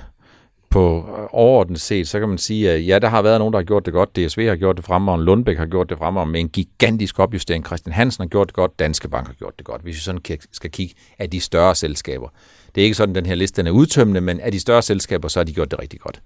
på 0.70 0.98
øh, 0.98 1.28
overordnet 1.32 1.82
set, 1.82 2.08
så 2.08 2.20
kan 2.20 2.30
man 2.30 2.38
sige, 2.38 2.72
at 2.72 2.88
ja, 2.88 3.00
der 3.00 3.08
har 3.08 3.22
været 3.22 3.40
nogen, 3.40 3.54
der 3.54 3.60
har 3.60 3.64
gjort 3.64 3.86
det 3.86 3.94
godt. 3.94 4.16
DSV 4.16 4.48
har 4.48 4.56
gjort 4.56 4.78
det 4.78 4.86
fremad, 4.86 5.18
Lundbæk 5.24 5.58
har 5.58 5.66
gjort 5.66 5.90
det 5.90 5.98
fremad 5.98 6.26
med 6.26 6.40
en 6.40 6.50
gigantisk 6.50 7.20
opjustering. 7.20 7.66
Christian 7.66 7.94
Hansen 7.94 8.22
har 8.22 8.28
gjort 8.28 8.48
det 8.48 8.56
godt, 8.56 8.80
Danske 8.80 9.10
Bank 9.10 9.28
har 9.28 9.34
gjort 9.34 9.54
det 9.58 9.66
godt. 9.66 9.82
Hvis 9.82 9.96
vi 9.96 10.00
sådan 10.00 10.22
skal 10.52 10.72
kigge 10.72 10.96
af 11.20 11.30
de 11.30 11.40
større 11.40 11.76
selskaber. 11.76 12.30
Det 12.80 12.84
er 12.84 12.86
ikke 12.86 12.98
sådan, 12.98 13.16
at 13.16 13.24
den 13.24 13.30
her 13.30 13.36
liste 13.36 13.62
den 13.62 13.68
er 13.68 13.72
udtømmende, 13.72 14.22
men 14.22 14.40
af 14.40 14.52
de 14.52 14.60
større 14.60 14.82
selskaber, 14.82 15.28
så 15.28 15.40
har 15.40 15.44
de 15.44 15.54
gjort 15.54 15.72
det 15.72 15.80
rigtig 15.80 16.00
godt. 16.00 16.22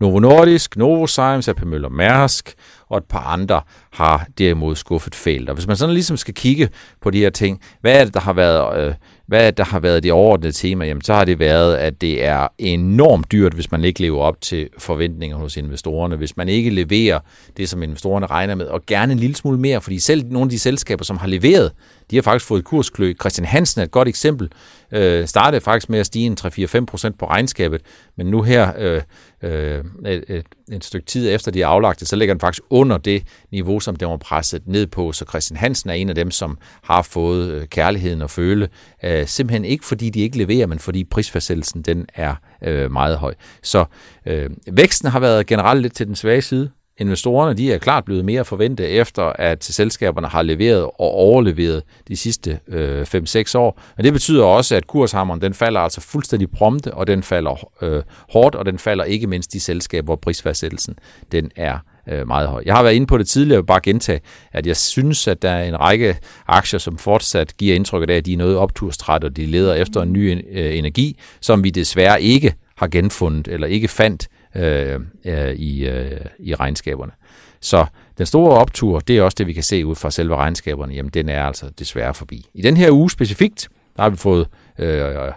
Novo 0.00 0.18
Nordisk, 0.18 0.76
Novozymes, 0.76 1.48
AP 1.48 1.64
Møller 1.64 1.88
Mærsk 1.88 2.54
og 2.88 2.98
et 2.98 3.04
par 3.04 3.18
andre 3.18 3.60
har 3.90 4.26
derimod 4.38 4.76
skuffet 4.76 5.14
fælt. 5.14 5.48
Og 5.48 5.54
hvis 5.54 5.66
man 5.66 5.76
sådan 5.76 5.94
ligesom 5.94 6.16
skal 6.16 6.34
kigge 6.34 6.68
på 7.00 7.10
de 7.10 7.18
her 7.18 7.30
ting, 7.30 7.60
hvad 7.80 8.00
er 8.00 8.04
det, 8.04 8.14
der 8.14 8.20
har 8.20 8.32
været, 8.32 8.86
øh, 8.86 8.94
hvad 9.26 9.40
er 9.40 9.50
det, 9.50 9.58
der 9.58 9.64
har 9.64 9.80
været 9.80 10.02
det 10.02 10.12
overordnede 10.12 10.52
tema? 10.52 10.84
Jamen, 10.84 11.02
så 11.02 11.14
har 11.14 11.24
det 11.24 11.38
været, 11.38 11.76
at 11.76 12.00
det 12.00 12.24
er 12.24 12.48
enormt 12.58 13.32
dyrt, 13.32 13.52
hvis 13.52 13.70
man 13.70 13.84
ikke 13.84 14.00
lever 14.00 14.20
op 14.20 14.40
til 14.40 14.68
forventninger 14.78 15.36
hos 15.36 15.56
investorerne. 15.56 16.16
Hvis 16.16 16.36
man 16.36 16.48
ikke 16.48 16.70
leverer 16.70 17.18
det, 17.56 17.68
som 17.68 17.82
investorerne 17.82 18.26
regner 18.26 18.54
med, 18.54 18.66
og 18.66 18.80
gerne 18.86 19.12
en 19.12 19.18
lille 19.18 19.36
smule 19.36 19.58
mere, 19.58 19.80
fordi 19.80 19.98
selv 19.98 20.24
nogle 20.26 20.46
af 20.46 20.50
de 20.50 20.58
selskaber, 20.58 21.04
som 21.04 21.16
har 21.16 21.26
leveret, 21.26 21.72
de 22.10 22.16
har 22.16 22.22
faktisk 22.22 22.46
fået 22.46 22.64
kursklø. 22.64 23.14
Christian 23.20 23.46
Hansen 23.46 23.80
er 23.80 23.84
et 23.84 23.90
godt 23.90 24.08
eksempel. 24.08 24.50
Øh, 24.92 25.26
startede 25.26 25.60
faktisk 25.60 25.90
med 25.90 25.98
at 25.98 26.06
stige 26.06 26.26
en 26.26 26.36
3-4-5 26.40 26.84
procent 26.84 27.18
på 27.18 27.26
regnskabet, 27.26 27.80
men 28.16 28.26
nu 28.26 28.42
her 28.42 28.72
øh, 28.78 29.02
øh, 29.42 29.84
et, 30.06 30.24
et, 30.28 30.46
et 30.72 30.84
stykke 30.84 31.06
tid 31.06 31.34
efter 31.34 31.50
de 31.50 31.62
er 31.62 31.66
aflagte, 31.66 32.06
så 32.06 32.16
ligger 32.16 32.34
den 32.34 32.40
faktisk 32.40 32.62
under 32.70 32.98
det 32.98 33.22
niveau, 33.50 33.80
som 33.80 33.96
den 33.96 34.08
var 34.08 34.16
presset 34.16 34.62
ned 34.66 34.86
på. 34.86 35.12
Så 35.12 35.24
Christian 35.28 35.56
Hansen 35.56 35.90
er 35.90 35.94
en 35.94 36.08
af 36.08 36.14
dem, 36.14 36.30
som 36.30 36.58
har 36.82 37.02
fået 37.02 37.50
øh, 37.50 37.66
kærligheden 37.66 38.22
at 38.22 38.30
føle. 38.30 38.68
Øh, 39.04 39.26
simpelthen 39.26 39.64
ikke 39.64 39.84
fordi 39.84 40.10
de 40.10 40.20
ikke 40.20 40.38
leverer, 40.38 40.66
men 40.66 40.78
fordi 40.78 41.04
prisfastsættelsen 41.04 41.82
den 41.82 42.06
er 42.14 42.34
øh, 42.62 42.90
meget 42.90 43.16
høj. 43.16 43.34
Så 43.62 43.84
øh, 44.26 44.50
væksten 44.72 45.08
har 45.08 45.20
været 45.20 45.46
generelt 45.46 45.82
lidt 45.82 45.94
til 45.94 46.06
den 46.06 46.14
svage 46.14 46.42
side. 46.42 46.70
Investorerne 46.98 47.54
de 47.56 47.72
er 47.72 47.78
klart 47.78 48.04
blevet 48.04 48.24
mere 48.24 48.44
forventet 48.44 49.00
efter, 49.00 49.22
at 49.22 49.64
selskaberne 49.64 50.26
har 50.28 50.42
leveret 50.42 50.82
og 50.82 50.92
overleveret 50.98 51.82
de 52.08 52.16
sidste 52.16 52.58
øh, 52.68 53.02
5-6 53.02 53.58
år. 53.58 53.80
Men 53.96 54.04
det 54.04 54.12
betyder 54.12 54.44
også, 54.44 54.76
at 54.76 54.86
kurshammeren 54.86 55.40
den 55.40 55.54
falder 55.54 55.80
altså 55.80 56.00
fuldstændig 56.00 56.50
prompte, 56.50 56.94
og 56.94 57.06
den 57.06 57.22
falder 57.22 57.68
øh, 57.82 58.02
hårdt, 58.32 58.54
og 58.54 58.66
den 58.66 58.78
falder 58.78 59.04
ikke 59.04 59.26
mindst 59.26 59.52
de 59.52 59.60
selskaber, 59.60 60.04
hvor 60.04 60.16
prisfastsættelsen 60.16 60.94
den 61.32 61.50
er 61.56 61.78
øh, 62.08 62.26
meget 62.26 62.48
høj. 62.48 62.62
Jeg 62.66 62.74
har 62.74 62.82
været 62.82 62.94
inde 62.94 63.06
på 63.06 63.18
det 63.18 63.28
tidligere, 63.28 63.60
og 63.60 63.66
bare 63.66 63.80
gentage, 63.82 64.20
at 64.52 64.66
jeg 64.66 64.76
synes, 64.76 65.28
at 65.28 65.42
der 65.42 65.50
er 65.50 65.64
en 65.64 65.80
række 65.80 66.16
aktier, 66.46 66.78
som 66.78 66.98
fortsat 66.98 67.56
giver 67.56 67.74
indtryk 67.74 68.08
af, 68.08 68.14
at 68.14 68.26
de 68.26 68.32
er 68.32 68.36
noget 68.36 68.56
opturstræt, 68.56 69.24
og 69.24 69.36
de 69.36 69.46
leder 69.46 69.74
efter 69.74 70.02
en 70.02 70.12
ny 70.12 70.44
øh, 70.52 70.78
energi, 70.78 71.18
som 71.40 71.64
vi 71.64 71.70
desværre 71.70 72.22
ikke 72.22 72.54
har 72.76 72.88
genfundet, 72.88 73.48
eller 73.48 73.66
ikke 73.66 73.88
fandt 73.88 74.28
øh, 74.54 75.00
øh, 75.24 75.54
i, 75.54 75.86
øh, 75.88 76.20
i 76.38 76.54
regnskaberne. 76.54 77.12
Så 77.60 77.86
den 78.18 78.26
store 78.26 78.58
optur, 78.58 79.00
det 79.00 79.18
er 79.18 79.22
også 79.22 79.36
det, 79.38 79.46
vi 79.46 79.52
kan 79.52 79.62
se 79.62 79.86
ud 79.86 79.94
fra 79.94 80.10
selve 80.10 80.36
regnskaberne, 80.36 80.94
jamen 80.94 81.10
den 81.10 81.28
er 81.28 81.44
altså 81.44 81.70
desværre 81.78 82.14
forbi. 82.14 82.46
I 82.54 82.62
den 82.62 82.76
her 82.76 82.90
uge 82.90 83.10
specifikt, 83.10 83.68
der 83.96 84.02
har 84.02 84.10
vi 84.10 84.16
fået 84.16 84.48
øh, 84.78 85.32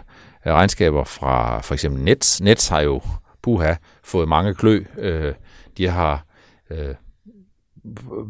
regnskaber 0.46 1.04
fra 1.04 1.60
for 1.60 1.74
eksempel 1.74 2.02
Nets. 2.02 2.40
Nets 2.40 2.68
har 2.68 2.80
jo, 2.80 3.00
puha, 3.42 3.74
fået 4.04 4.28
mange 4.28 4.54
klø. 4.54 4.84
Øh, 4.98 5.34
de 5.76 5.88
har 5.88 6.24
øh, 6.70 6.94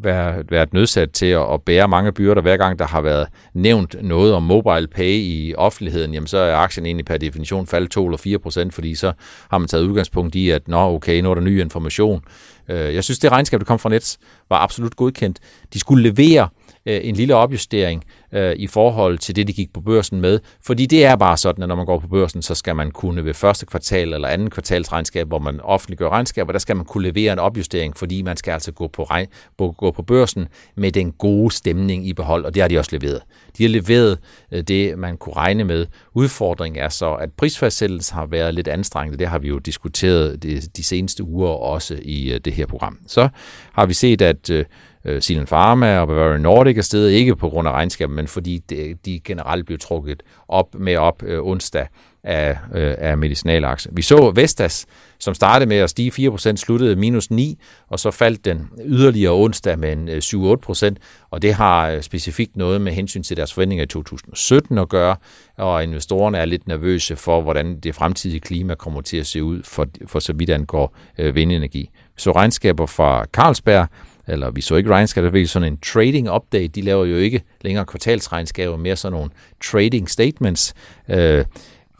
været, 0.02 0.50
været 0.50 0.72
nødsat 0.72 1.10
til 1.10 1.26
at, 1.26 1.52
at 1.52 1.62
bære 1.62 1.88
mange 1.88 2.12
byrder. 2.12 2.42
Hver 2.42 2.56
gang 2.56 2.78
der 2.78 2.86
har 2.86 3.00
været 3.00 3.28
nævnt 3.54 3.96
noget 4.02 4.34
om 4.34 4.42
mobile 4.42 4.86
pay 4.86 5.14
i 5.14 5.54
offentligheden, 5.56 6.14
jamen 6.14 6.26
så 6.26 6.38
er 6.38 6.56
aktien 6.56 6.86
egentlig 6.86 7.04
per 7.04 7.16
definition 7.16 7.66
faldet 7.66 7.90
2 7.90 8.06
eller 8.06 8.18
4 8.18 8.38
procent, 8.38 8.74
fordi 8.74 8.94
så 8.94 9.12
har 9.50 9.58
man 9.58 9.68
taget 9.68 9.84
udgangspunkt 9.84 10.34
i, 10.34 10.50
at 10.50 10.68
nå 10.68 10.94
okay, 10.94 11.20
nu 11.20 11.30
er 11.30 11.34
der 11.34 11.42
ny 11.42 11.60
information. 11.60 12.22
Øh, 12.68 12.94
jeg 12.94 13.04
synes, 13.04 13.18
det 13.18 13.32
regnskab, 13.32 13.60
der 13.60 13.66
kom 13.66 13.78
fra 13.78 13.88
Nets, 13.88 14.18
var 14.48 14.56
absolut 14.58 14.96
godkendt. 14.96 15.38
De 15.74 15.78
skulle 15.78 16.10
levere 16.10 16.42
øh, 16.42 16.65
Øh, 16.86 17.00
en 17.02 17.14
lille 17.14 17.34
opjustering 17.34 18.04
øh, 18.32 18.56
i 18.56 18.66
forhold 18.66 19.18
til 19.18 19.36
det, 19.36 19.48
de 19.48 19.52
gik 19.52 19.72
på 19.72 19.80
børsen 19.80 20.20
med. 20.20 20.40
Fordi 20.62 20.86
det 20.86 21.04
er 21.04 21.16
bare 21.16 21.36
sådan, 21.36 21.62
at 21.62 21.68
når 21.68 21.76
man 21.76 21.86
går 21.86 21.98
på 21.98 22.08
børsen, 22.08 22.42
så 22.42 22.54
skal 22.54 22.76
man 22.76 22.90
kunne 22.90 23.24
ved 23.24 23.34
første 23.34 23.66
kvartal 23.66 24.12
eller 24.12 24.28
anden 24.28 24.50
kvartalsregnskab, 24.50 25.28
hvor 25.28 25.38
man 25.38 25.60
offentliggør 25.60 26.08
regnskaber, 26.08 26.52
der 26.52 26.58
skal 26.58 26.76
man 26.76 26.84
kunne 26.84 27.08
levere 27.08 27.32
en 27.32 27.38
opjustering, 27.38 27.96
fordi 27.96 28.22
man 28.22 28.36
skal 28.36 28.52
altså 28.52 28.72
gå 28.72 28.86
på, 28.86 29.02
regn, 29.02 29.26
gå 29.56 29.90
på 29.90 30.02
børsen 30.02 30.48
med 30.76 30.92
den 30.92 31.12
gode 31.12 31.54
stemning 31.54 32.06
i 32.06 32.12
behold, 32.12 32.44
og 32.44 32.54
det 32.54 32.62
har 32.62 32.68
de 32.68 32.78
også 32.78 32.96
leveret. 32.96 33.22
De 33.58 33.62
har 33.62 33.70
leveret 33.70 34.18
øh, 34.52 34.62
det, 34.62 34.98
man 34.98 35.16
kunne 35.16 35.36
regne 35.36 35.64
med. 35.64 35.86
Udfordringen 36.14 36.82
er 36.82 36.88
så, 36.88 37.14
at 37.14 37.32
prisfastsættelsen 37.32 38.14
har 38.14 38.26
været 38.26 38.54
lidt 38.54 38.68
anstrengende. 38.68 39.18
Det 39.18 39.28
har 39.28 39.38
vi 39.38 39.48
jo 39.48 39.58
diskuteret 39.58 40.42
de, 40.42 40.60
de 40.76 40.84
seneste 40.84 41.24
uger 41.24 41.50
også 41.50 41.98
i 42.02 42.32
øh, 42.32 42.40
det 42.44 42.52
her 42.52 42.66
program. 42.66 42.98
Så 43.06 43.28
har 43.72 43.86
vi 43.86 43.94
set, 43.94 44.22
at 44.22 44.50
øh, 44.50 44.64
øh, 45.06 45.22
Silen 45.22 45.46
Pharma 45.46 45.98
og 45.98 46.08
Bavarian 46.08 46.40
Nordic 46.40 46.78
er 46.78 46.82
stedet, 46.82 47.10
ikke 47.10 47.36
på 47.36 47.48
grund 47.48 47.68
af 47.68 47.72
regnskabet, 47.72 48.16
men 48.16 48.28
fordi 48.28 48.58
de, 48.70 48.96
de 49.04 49.20
generelt 49.24 49.66
blev 49.66 49.78
trukket 49.78 50.22
op 50.48 50.74
med 50.74 50.96
op 50.96 51.22
øh, 51.22 51.42
onsdag 51.42 51.86
af, 52.26 52.58
øh, 52.74 52.94
af 52.98 53.18
medicinalaktier. 53.18 53.92
Vi 53.94 54.02
så 54.02 54.32
Vestas, 54.34 54.86
som 55.18 55.34
startede 55.34 55.68
med 55.68 55.76
at 55.76 55.90
stige 55.90 56.28
4%, 56.30 56.56
sluttede 56.56 56.96
minus 56.96 57.30
9, 57.30 57.58
og 57.88 57.98
så 57.98 58.10
faldt 58.10 58.44
den 58.44 58.68
yderligere 58.84 59.32
onsdag 59.32 59.78
med 59.78 59.92
en 59.92 60.08
øh, 60.08 60.22
7-8%, 60.24 60.94
og 61.30 61.42
det 61.42 61.54
har 61.54 61.90
øh, 61.90 62.02
specifikt 62.02 62.56
noget 62.56 62.80
med 62.80 62.92
hensyn 62.92 63.22
til 63.22 63.36
deres 63.36 63.54
forventninger 63.54 63.84
i 63.84 63.86
2017 63.86 64.78
at 64.78 64.88
gøre, 64.88 65.16
og 65.56 65.82
investorerne 65.82 66.38
er 66.38 66.44
lidt 66.44 66.68
nervøse 66.68 67.16
for, 67.16 67.40
hvordan 67.40 67.80
det 67.80 67.94
fremtidige 67.94 68.40
klima 68.40 68.74
kommer 68.74 69.00
til 69.00 69.16
at 69.16 69.26
se 69.26 69.42
ud, 69.42 69.62
for, 69.62 69.86
for 70.06 70.18
så 70.18 70.32
vidt 70.32 70.50
angår 70.50 70.96
øh, 71.18 71.34
vindenergi. 71.34 71.90
Så 72.16 72.32
regnskaber 72.32 72.86
fra 72.86 73.24
Carlsberg, 73.32 73.88
eller 74.28 74.50
vi 74.50 74.60
så 74.60 74.74
ikke 74.74 74.90
regnskaber, 74.90 75.30
det 75.30 75.42
er 75.42 75.46
sådan 75.46 75.72
en 75.72 75.78
trading 75.78 76.34
update. 76.34 76.68
De 76.68 76.80
laver 76.80 77.04
jo 77.04 77.16
ikke 77.16 77.42
længere 77.60 77.84
kvartalsregnskaber, 77.84 78.76
mere 78.76 78.96
sådan 78.96 79.16
nogle 79.16 79.30
trading 79.64 80.10
statements. 80.10 80.74
Øh, 81.08 81.44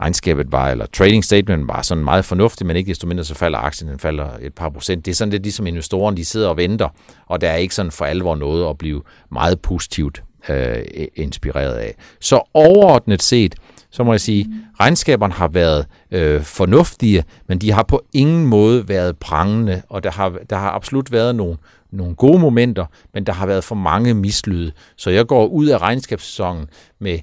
regnskabet 0.00 0.52
var, 0.52 0.70
eller 0.70 0.86
trading 0.86 1.24
statement 1.24 1.68
var 1.68 1.82
sådan 1.82 2.04
meget 2.04 2.24
fornuftigt, 2.24 2.66
men 2.66 2.76
ikke 2.76 2.88
desto 2.88 3.06
mindre 3.06 3.24
så 3.24 3.34
falder 3.34 3.58
aktien, 3.58 3.90
den 3.90 3.98
falder 3.98 4.28
et 4.40 4.54
par 4.54 4.68
procent. 4.68 5.04
Det 5.04 5.10
er 5.10 5.14
sådan 5.14 5.32
lidt 5.32 5.42
ligesom 5.42 5.66
investoren, 5.66 6.16
de 6.16 6.24
sidder 6.24 6.48
og 6.48 6.56
venter, 6.56 6.88
og 7.26 7.40
der 7.40 7.48
er 7.50 7.56
ikke 7.56 7.74
sådan 7.74 7.92
for 7.92 8.04
alvor 8.04 8.34
noget 8.34 8.70
at 8.70 8.78
blive 8.78 9.02
meget 9.30 9.60
positivt 9.60 10.22
øh, 10.48 10.84
inspireret 11.14 11.74
af. 11.74 11.94
Så 12.20 12.50
overordnet 12.54 13.22
set, 13.22 13.54
så 13.90 14.04
må 14.04 14.12
jeg 14.12 14.20
sige, 14.20 14.44
mm. 14.44 14.54
regnskaberne 14.80 15.34
har 15.34 15.48
været 15.48 15.86
øh, 16.10 16.42
fornuftige, 16.42 17.24
men 17.48 17.58
de 17.58 17.72
har 17.72 17.82
på 17.82 18.04
ingen 18.12 18.46
måde 18.46 18.88
været 18.88 19.18
prangende, 19.18 19.82
og 19.88 20.04
der 20.04 20.10
har, 20.10 20.38
der 20.50 20.56
har 20.56 20.70
absolut 20.70 21.12
været 21.12 21.34
nogle, 21.34 21.56
nogle 21.96 22.14
gode 22.14 22.38
momenter, 22.38 22.86
men 23.14 23.24
der 23.24 23.32
har 23.32 23.46
været 23.46 23.64
for 23.64 23.74
mange 23.74 24.14
mislyde. 24.14 24.72
Så 24.96 25.10
jeg 25.10 25.26
går 25.26 25.46
ud 25.46 25.66
af 25.66 25.78
regnskabssæsonen 25.78 26.66
med, 26.98 27.18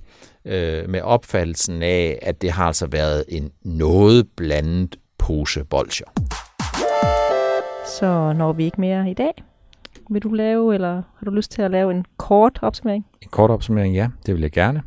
øh, 0.45 0.89
med 0.89 1.01
opfattelsen 1.01 1.83
af, 1.83 2.19
at 2.21 2.41
det 2.41 2.51
har 2.51 2.67
altså 2.67 2.87
været 2.87 3.25
en 3.27 3.51
noget 3.63 4.27
blandet 4.35 4.95
pose 5.17 5.63
bolcher. 5.63 6.05
Så 7.99 8.33
når 8.33 8.53
vi 8.53 8.63
ikke 8.65 8.81
mere 8.81 9.11
i 9.11 9.13
dag. 9.13 9.33
Vil 10.09 10.23
du 10.23 10.33
lave, 10.33 10.73
eller 10.73 10.93
har 10.93 11.25
du 11.25 11.31
lyst 11.31 11.51
til 11.51 11.61
at 11.61 11.71
lave 11.71 11.91
en 11.91 12.05
kort 12.17 12.59
opsummering? 12.61 13.05
En 13.21 13.29
kort 13.31 13.49
opsummering, 13.49 13.95
ja, 13.95 14.07
det 14.25 14.33
vil 14.33 14.41
jeg 14.41 14.51
gerne. 14.51 14.81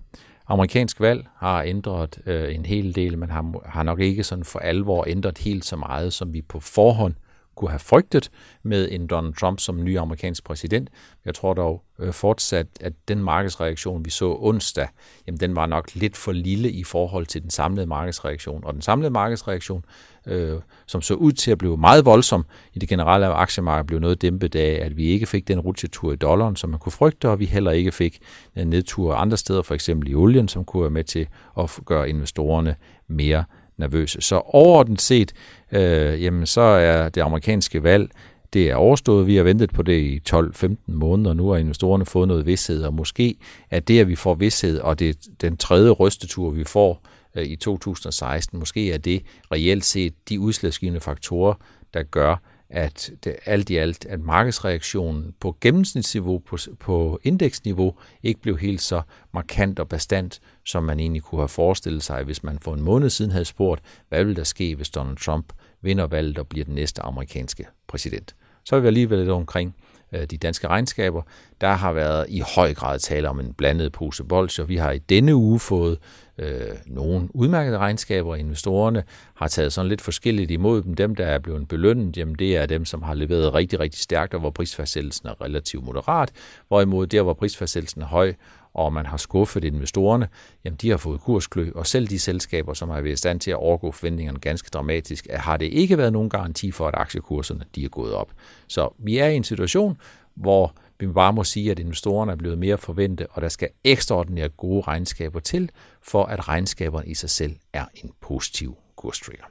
Amerikansk 0.48 1.00
valg 1.00 1.26
har 1.36 1.62
ændret 1.62 2.18
øh, 2.26 2.54
en 2.54 2.66
hel 2.66 2.94
del, 2.94 3.18
men 3.18 3.30
har, 3.30 3.52
har 3.64 3.82
nok 3.82 4.00
ikke 4.00 4.24
sådan 4.24 4.44
for 4.44 4.58
alvor 4.58 5.04
ændret 5.08 5.38
helt 5.38 5.64
så 5.64 5.76
meget, 5.76 6.12
som 6.12 6.32
vi 6.32 6.42
på 6.42 6.60
forhånd 6.60 7.14
kunne 7.56 7.70
have 7.70 7.78
frygtet 7.78 8.30
med 8.62 8.88
en 8.92 9.06
Donald 9.06 9.34
Trump 9.34 9.60
som 9.60 9.84
ny 9.84 9.98
amerikansk 9.98 10.44
præsident. 10.44 10.90
Jeg 11.24 11.34
tror 11.34 11.54
dog 11.54 11.82
øh, 11.98 12.12
fortsat, 12.12 12.66
at 12.80 12.92
den 13.08 13.22
markedsreaktion, 13.22 14.04
vi 14.04 14.10
så 14.10 14.36
onsdag, 14.40 14.88
jamen 15.26 15.40
den 15.40 15.56
var 15.56 15.66
nok 15.66 15.94
lidt 15.94 16.16
for 16.16 16.32
lille 16.32 16.70
i 16.70 16.84
forhold 16.84 17.26
til 17.26 17.42
den 17.42 17.50
samlede 17.50 17.86
markedsreaktion. 17.86 18.64
Og 18.64 18.74
den 18.74 18.82
samlede 18.82 19.10
markedsreaktion, 19.10 19.84
øh, 20.26 20.60
som 20.86 21.02
så 21.02 21.14
ud 21.14 21.32
til 21.32 21.50
at 21.50 21.58
blive 21.58 21.76
meget 21.76 22.04
voldsom 22.04 22.46
i 22.74 22.78
det 22.78 22.88
generelle 22.88 23.26
aktiemarked, 23.26 23.86
blev 23.86 24.00
noget 24.00 24.22
dæmpet 24.22 24.54
af, 24.54 24.78
at 24.84 24.96
vi 24.96 25.06
ikke 25.06 25.26
fik 25.26 25.48
den 25.48 25.60
rutsjetur 25.60 26.12
i 26.12 26.16
dollaren, 26.16 26.56
som 26.56 26.70
man 26.70 26.78
kunne 26.78 26.92
frygte, 26.92 27.28
og 27.28 27.38
vi 27.38 27.44
heller 27.44 27.70
ikke 27.70 27.92
fik 27.92 28.18
øh, 28.56 28.64
nedtur 28.64 29.14
andre 29.14 29.36
steder, 29.36 29.62
for 29.62 29.74
eksempel 29.74 30.08
i 30.08 30.14
olien, 30.14 30.48
som 30.48 30.64
kunne 30.64 30.82
være 30.82 30.90
med 30.90 31.04
til 31.04 31.28
at 31.58 31.78
gøre 31.84 32.08
investorerne 32.08 32.76
mere 33.08 33.44
nervøse. 33.78 34.20
Så 34.20 34.36
overordnet 34.44 35.00
set, 35.00 35.32
øh, 35.72 36.22
jamen 36.22 36.46
så 36.46 36.60
er 36.60 37.08
det 37.08 37.20
amerikanske 37.20 37.82
valg, 37.82 38.10
det 38.52 38.70
er 38.70 38.74
overstået. 38.74 39.26
Vi 39.26 39.36
har 39.36 39.42
ventet 39.42 39.72
på 39.72 39.82
det 39.82 40.00
i 40.00 40.20
12-15 40.30 40.76
måneder, 40.86 41.30
og 41.30 41.36
nu 41.36 41.48
har 41.48 41.56
investorerne 41.56 42.06
fået 42.06 42.28
noget 42.28 42.46
vidshed, 42.46 42.82
og 42.82 42.94
måske 42.94 43.36
er 43.70 43.80
det, 43.80 44.00
at 44.00 44.08
vi 44.08 44.16
får 44.16 44.34
vidshed, 44.34 44.78
og 44.78 44.98
det 44.98 45.08
er 45.08 45.14
den 45.40 45.56
tredje 45.56 45.90
rystetur, 45.90 46.50
vi 46.50 46.64
får 46.64 47.02
øh, 47.34 47.44
i 47.44 47.56
2016, 47.56 48.58
måske 48.58 48.92
er 48.92 48.98
det 48.98 49.22
reelt 49.52 49.84
set 49.84 50.14
de 50.28 50.40
udslagsgivende 50.40 51.00
faktorer, 51.00 51.54
der 51.94 52.02
gør, 52.02 52.36
at 52.70 53.10
det, 53.24 53.36
alt 53.44 53.70
i 53.70 53.76
alt, 53.76 54.06
at 54.06 54.20
markedsreaktionen 54.20 55.34
på 55.40 55.56
gennemsnitsniveau, 55.60 56.38
på, 56.38 56.56
på 56.80 57.20
indeksniveau, 57.22 57.94
ikke 58.22 58.40
blev 58.40 58.58
helt 58.58 58.80
så 58.80 59.02
markant 59.34 59.78
og 59.78 59.88
bestandt, 59.88 60.40
som 60.64 60.84
man 60.84 61.00
egentlig 61.00 61.22
kunne 61.22 61.40
have 61.40 61.48
forestillet 61.48 62.02
sig, 62.02 62.22
hvis 62.22 62.42
man 62.42 62.58
for 62.58 62.74
en 62.74 62.82
måned 62.82 63.10
siden 63.10 63.30
havde 63.30 63.44
spurgt, 63.44 63.82
hvad 64.08 64.24
vil 64.24 64.36
der 64.36 64.44
ske, 64.44 64.74
hvis 64.76 64.90
Donald 64.90 65.16
Trump 65.16 65.52
vinder 65.80 66.06
valget 66.06 66.38
og 66.38 66.48
bliver 66.48 66.64
den 66.64 66.74
næste 66.74 67.02
amerikanske 67.02 67.66
præsident. 67.88 68.34
Så 68.64 68.76
er 68.76 68.80
vi 68.80 68.86
alligevel 68.86 69.18
lidt 69.18 69.30
omkring 69.30 69.74
Øh, 70.16 70.24
de 70.24 70.36
danske 70.36 70.68
regnskaber. 70.68 71.22
Der 71.60 71.72
har 71.72 71.92
været 71.92 72.26
i 72.28 72.42
høj 72.56 72.74
grad 72.74 72.98
tale 72.98 73.28
om 73.28 73.40
en 73.40 73.52
blandet 73.52 73.92
pose 73.92 74.24
bolsjer. 74.24 74.64
Vi 74.64 74.76
har 74.76 74.92
i 74.92 74.98
denne 74.98 75.34
uge 75.34 75.58
fået 75.58 75.98
øh, 76.38 76.60
nogle 76.86 77.28
udmærkede 77.36 77.78
regnskaber. 77.78 78.36
Investorerne 78.36 79.02
har 79.34 79.48
taget 79.48 79.72
sådan 79.72 79.88
lidt 79.88 80.00
forskelligt 80.00 80.50
imod 80.50 80.82
dem. 80.82 80.94
Dem, 80.94 81.14
der 81.14 81.26
er 81.26 81.38
blevet 81.38 81.68
belønnet, 81.68 82.16
jamen 82.16 82.34
det 82.34 82.56
er 82.56 82.66
dem, 82.66 82.84
som 82.84 83.02
har 83.02 83.14
leveret 83.14 83.54
rigtig, 83.54 83.80
rigtig 83.80 84.00
stærkt, 84.00 84.34
og 84.34 84.40
hvor 84.40 84.50
prisfastsættelsen 84.50 85.28
er 85.28 85.42
relativt 85.42 85.84
moderat. 85.84 86.32
Hvorimod 86.68 87.06
der, 87.06 87.22
hvor 87.22 87.34
prisfastsættelsen 87.34 88.02
er 88.02 88.06
høj, 88.06 88.34
og 88.76 88.92
man 88.92 89.06
har 89.06 89.16
skuffet 89.16 89.64
investorerne, 89.64 90.28
jamen 90.64 90.76
de 90.76 90.90
har 90.90 90.96
fået 90.96 91.20
kursklø, 91.20 91.70
og 91.74 91.86
selv 91.86 92.06
de 92.08 92.18
selskaber, 92.18 92.74
som 92.74 92.88
har 92.88 93.00
været 93.00 93.12
i 93.12 93.16
stand 93.16 93.40
til 93.40 93.50
at 93.50 93.56
overgå 93.56 93.92
forventningerne 93.92 94.38
ganske 94.38 94.70
dramatisk, 94.72 95.26
har 95.30 95.56
det 95.56 95.66
ikke 95.66 95.98
været 95.98 96.12
nogen 96.12 96.30
garanti 96.30 96.70
for, 96.70 96.88
at 96.88 96.94
aktiekurserne 96.96 97.64
de 97.74 97.84
er 97.84 97.88
gået 97.88 98.14
op. 98.14 98.32
Så 98.68 98.88
vi 98.98 99.18
er 99.18 99.26
i 99.26 99.36
en 99.36 99.44
situation, 99.44 99.98
hvor 100.34 100.74
vi 100.98 101.06
bare 101.06 101.32
må 101.32 101.44
sige, 101.44 101.70
at 101.70 101.78
investorerne 101.78 102.32
er 102.32 102.36
blevet 102.36 102.58
mere 102.58 102.78
forventet, 102.78 103.26
og 103.30 103.42
der 103.42 103.48
skal 103.48 103.68
ekstraordinært 103.84 104.56
gode 104.56 104.80
regnskaber 104.80 105.40
til, 105.40 105.70
for 106.02 106.24
at 106.24 106.48
regnskaberne 106.48 107.06
i 107.06 107.14
sig 107.14 107.30
selv 107.30 107.56
er 107.72 107.84
en 107.94 108.10
positiv 108.20 108.76
kurstrigger. 108.96 109.44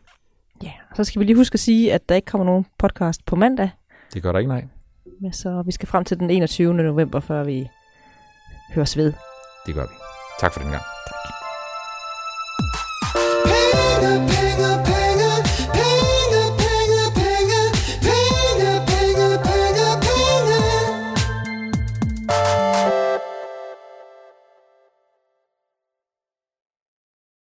Ja, 0.64 0.72
så 0.96 1.04
skal 1.04 1.20
vi 1.20 1.26
lige 1.26 1.36
huske 1.36 1.54
at 1.54 1.60
sige, 1.60 1.94
at 1.94 2.10
der 2.10 2.16
ikke 2.16 2.26
kommer 2.26 2.46
nogen 2.46 2.66
podcast 2.78 3.26
på 3.26 3.36
mandag. 3.36 3.70
Det 4.14 4.24
gør 4.24 4.32
der 4.32 4.40
ikke, 4.40 4.50
nej. 4.50 4.66
Så 5.32 5.64
vi 5.66 5.72
skal 5.72 5.88
frem 5.88 6.04
til 6.04 6.20
den 6.20 6.30
21. 6.30 6.74
november, 6.74 7.20
før 7.20 7.44
vi 7.44 7.68
høres 8.74 8.98
ved. 8.98 9.14
Det 9.66 9.76
gør 9.76 9.86
vi. 9.88 9.94
Tak 10.40 10.54
for 10.54 10.60
den 10.60 10.70
gang. 10.72 10.84
Tak. 11.08 11.15